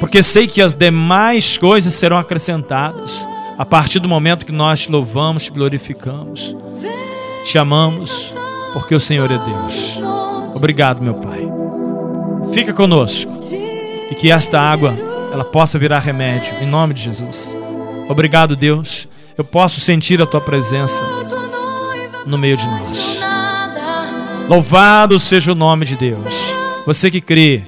Porque 0.00 0.22
sei 0.22 0.46
que 0.46 0.62
as 0.62 0.74
demais 0.74 1.56
coisas 1.56 1.92
serão 1.92 2.16
acrescentadas 2.16 3.26
a 3.58 3.66
partir 3.66 3.98
do 3.98 4.08
momento 4.08 4.46
que 4.46 4.52
nós 4.52 4.82
te 4.82 4.90
louvamos, 4.90 5.44
te 5.44 5.50
glorificamos, 5.50 6.56
te 7.44 7.58
amamos, 7.58 8.32
porque 8.78 8.94
o 8.94 9.00
Senhor 9.00 9.28
é 9.30 9.38
Deus. 9.38 9.98
Obrigado, 10.54 11.02
meu 11.02 11.14
Pai. 11.14 11.40
Fica 12.52 12.72
conosco 12.72 13.30
e 14.10 14.14
que 14.14 14.30
esta 14.30 14.60
água 14.60 14.96
ela 15.32 15.44
possa 15.44 15.78
virar 15.78 15.98
remédio 15.98 16.54
em 16.60 16.66
nome 16.66 16.94
de 16.94 17.02
Jesus. 17.02 17.56
Obrigado, 18.08 18.54
Deus. 18.54 19.08
Eu 19.36 19.42
posso 19.44 19.80
sentir 19.80 20.22
a 20.22 20.26
tua 20.26 20.40
presença 20.40 21.02
no 22.24 22.38
meio 22.38 22.56
de 22.56 22.66
nós. 22.66 23.20
Louvado 24.48 25.18
seja 25.18 25.52
o 25.52 25.56
nome 25.56 25.84
de 25.84 25.96
Deus. 25.96 26.54
Você 26.86 27.10
que 27.10 27.20
crê, 27.20 27.64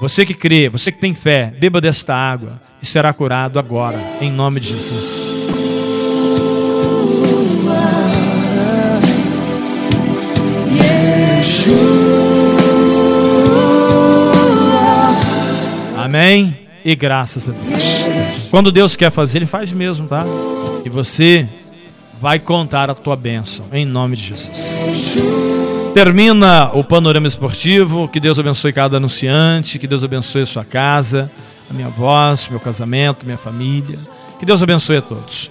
você 0.00 0.24
que 0.24 0.34
crê, 0.34 0.70
você 0.70 0.90
que 0.90 0.98
tem 0.98 1.14
fé, 1.14 1.52
beba 1.60 1.82
desta 1.82 2.14
água 2.14 2.60
e 2.82 2.86
será 2.86 3.12
curado 3.12 3.58
agora, 3.58 3.98
em 4.22 4.32
nome 4.32 4.58
de 4.58 4.70
Jesus. 4.70 5.57
Amém. 15.96 16.56
e 16.84 16.94
graças 16.94 17.48
a 17.48 17.52
Deus. 17.52 18.48
Quando 18.50 18.72
Deus 18.72 18.96
quer 18.96 19.10
fazer, 19.10 19.38
Ele 19.38 19.46
faz 19.46 19.70
mesmo, 19.72 20.08
tá? 20.08 20.24
E 20.84 20.88
você 20.88 21.46
vai 22.20 22.38
contar 22.38 22.88
a 22.88 22.94
tua 22.94 23.14
bênção, 23.14 23.66
em 23.72 23.84
nome 23.84 24.16
de 24.16 24.22
Jesus. 24.22 24.82
Termina 25.94 26.70
o 26.74 26.82
panorama 26.82 27.26
esportivo. 27.26 28.08
Que 28.08 28.20
Deus 28.20 28.38
abençoe 28.38 28.72
cada 28.72 28.96
anunciante, 28.96 29.78
que 29.78 29.86
Deus 29.86 30.02
abençoe 30.02 30.42
a 30.42 30.46
sua 30.46 30.64
casa, 30.64 31.30
a 31.68 31.74
minha 31.74 31.88
voz, 31.88 32.48
meu 32.48 32.60
casamento, 32.60 33.26
minha 33.26 33.38
família. 33.38 33.98
Que 34.38 34.46
Deus 34.46 34.62
abençoe 34.62 34.98
a 34.98 35.02
todos. 35.02 35.50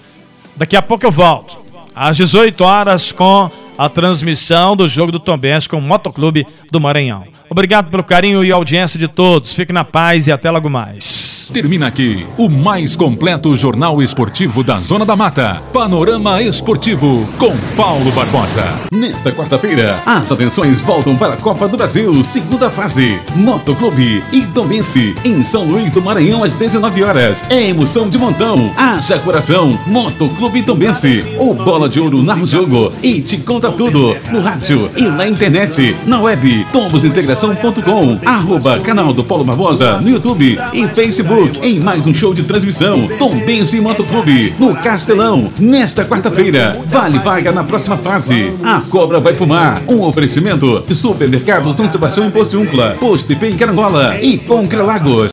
Daqui 0.56 0.76
a 0.76 0.82
pouco 0.82 1.06
eu 1.06 1.10
volto, 1.10 1.58
às 1.94 2.16
18 2.16 2.64
horas, 2.64 3.12
com 3.12 3.50
a 3.78 3.88
transmissão 3.88 4.74
do 4.74 4.88
jogo 4.88 5.12
do 5.12 5.20
Tombense 5.20 5.68
com 5.68 5.78
o 5.78 5.82
Motoclube 5.82 6.44
do 6.70 6.80
Maranhão. 6.80 7.24
Obrigado 7.48 7.90
pelo 7.90 8.02
carinho 8.02 8.44
e 8.44 8.50
audiência 8.50 8.98
de 8.98 9.06
todos. 9.06 9.52
Fique 9.54 9.72
na 9.72 9.84
paz 9.84 10.26
e 10.26 10.32
até 10.32 10.50
logo 10.50 10.68
mais. 10.68 11.27
Termina 11.52 11.86
aqui 11.86 12.26
o 12.36 12.46
mais 12.46 12.94
completo 12.94 13.56
jornal 13.56 14.02
esportivo 14.02 14.62
da 14.62 14.80
Zona 14.80 15.06
da 15.06 15.16
Mata. 15.16 15.62
Panorama 15.72 16.42
Esportivo 16.42 17.26
com 17.38 17.56
Paulo 17.74 18.10
Barbosa. 18.12 18.64
Nesta 18.92 19.32
quarta-feira, 19.32 19.98
as 20.04 20.30
atenções 20.30 20.78
voltam 20.80 21.16
para 21.16 21.34
a 21.34 21.36
Copa 21.36 21.66
do 21.66 21.78
Brasil, 21.78 22.22
segunda 22.22 22.68
fase. 22.70 23.18
Motoclube 23.34 24.22
e 24.30 24.42
Domense, 24.42 25.14
em 25.24 25.42
São 25.42 25.64
Luís 25.64 25.90
do 25.90 26.02
Maranhão, 26.02 26.44
às 26.44 26.54
19 26.54 27.02
horas. 27.02 27.44
É 27.48 27.68
emoção 27.68 28.10
de 28.10 28.18
montão. 28.18 28.70
Haja 28.76 29.18
coração. 29.18 29.78
Motoclube 29.86 30.60
Domense. 30.62 31.24
O 31.38 31.54
Bola 31.54 31.88
de 31.88 31.98
Ouro 31.98 32.22
narra 32.22 32.42
o 32.42 32.46
jogo 32.46 32.92
e 33.02 33.22
te 33.22 33.38
conta 33.38 33.72
tudo. 33.72 34.14
No 34.30 34.40
rádio 34.40 34.90
e 34.96 35.04
na 35.04 35.26
internet. 35.26 35.96
Na 36.06 36.20
web, 36.20 36.66
tombosintegração.com. 36.72 38.18
Arroba 38.26 38.78
canal 38.80 39.14
do 39.14 39.24
Paulo 39.24 39.44
Barbosa 39.44 39.98
no 40.00 40.10
YouTube 40.10 40.58
e 40.74 40.88
Facebook 40.88 41.37
em 41.62 41.78
mais 41.78 42.04
um 42.04 42.12
show 42.12 42.34
de 42.34 42.42
transmissão 42.42 43.06
Tom 43.16 43.38
Benz 43.38 43.72
Motoclube 43.74 44.54
no 44.58 44.74
Castelão 44.74 45.52
nesta 45.56 46.04
quarta-feira. 46.04 46.76
Vale 46.86 47.20
vaga 47.20 47.52
na 47.52 47.62
próxima 47.62 47.96
fase. 47.96 48.52
A 48.64 48.80
cobra 48.80 49.20
vai 49.20 49.34
fumar. 49.34 49.80
Um 49.88 50.02
oferecimento 50.02 50.82
de 50.88 50.96
supermercado 50.96 51.72
São 51.72 51.88
Sebastião 51.88 52.26
em 52.26 52.30
Postiúncula, 52.30 52.96
Posto 52.98 53.32
IP 53.32 53.46
em 53.46 53.56
Carangola 53.56 54.20
e 54.20 54.36
Pão 54.36 54.66
Lagos. 54.84 55.26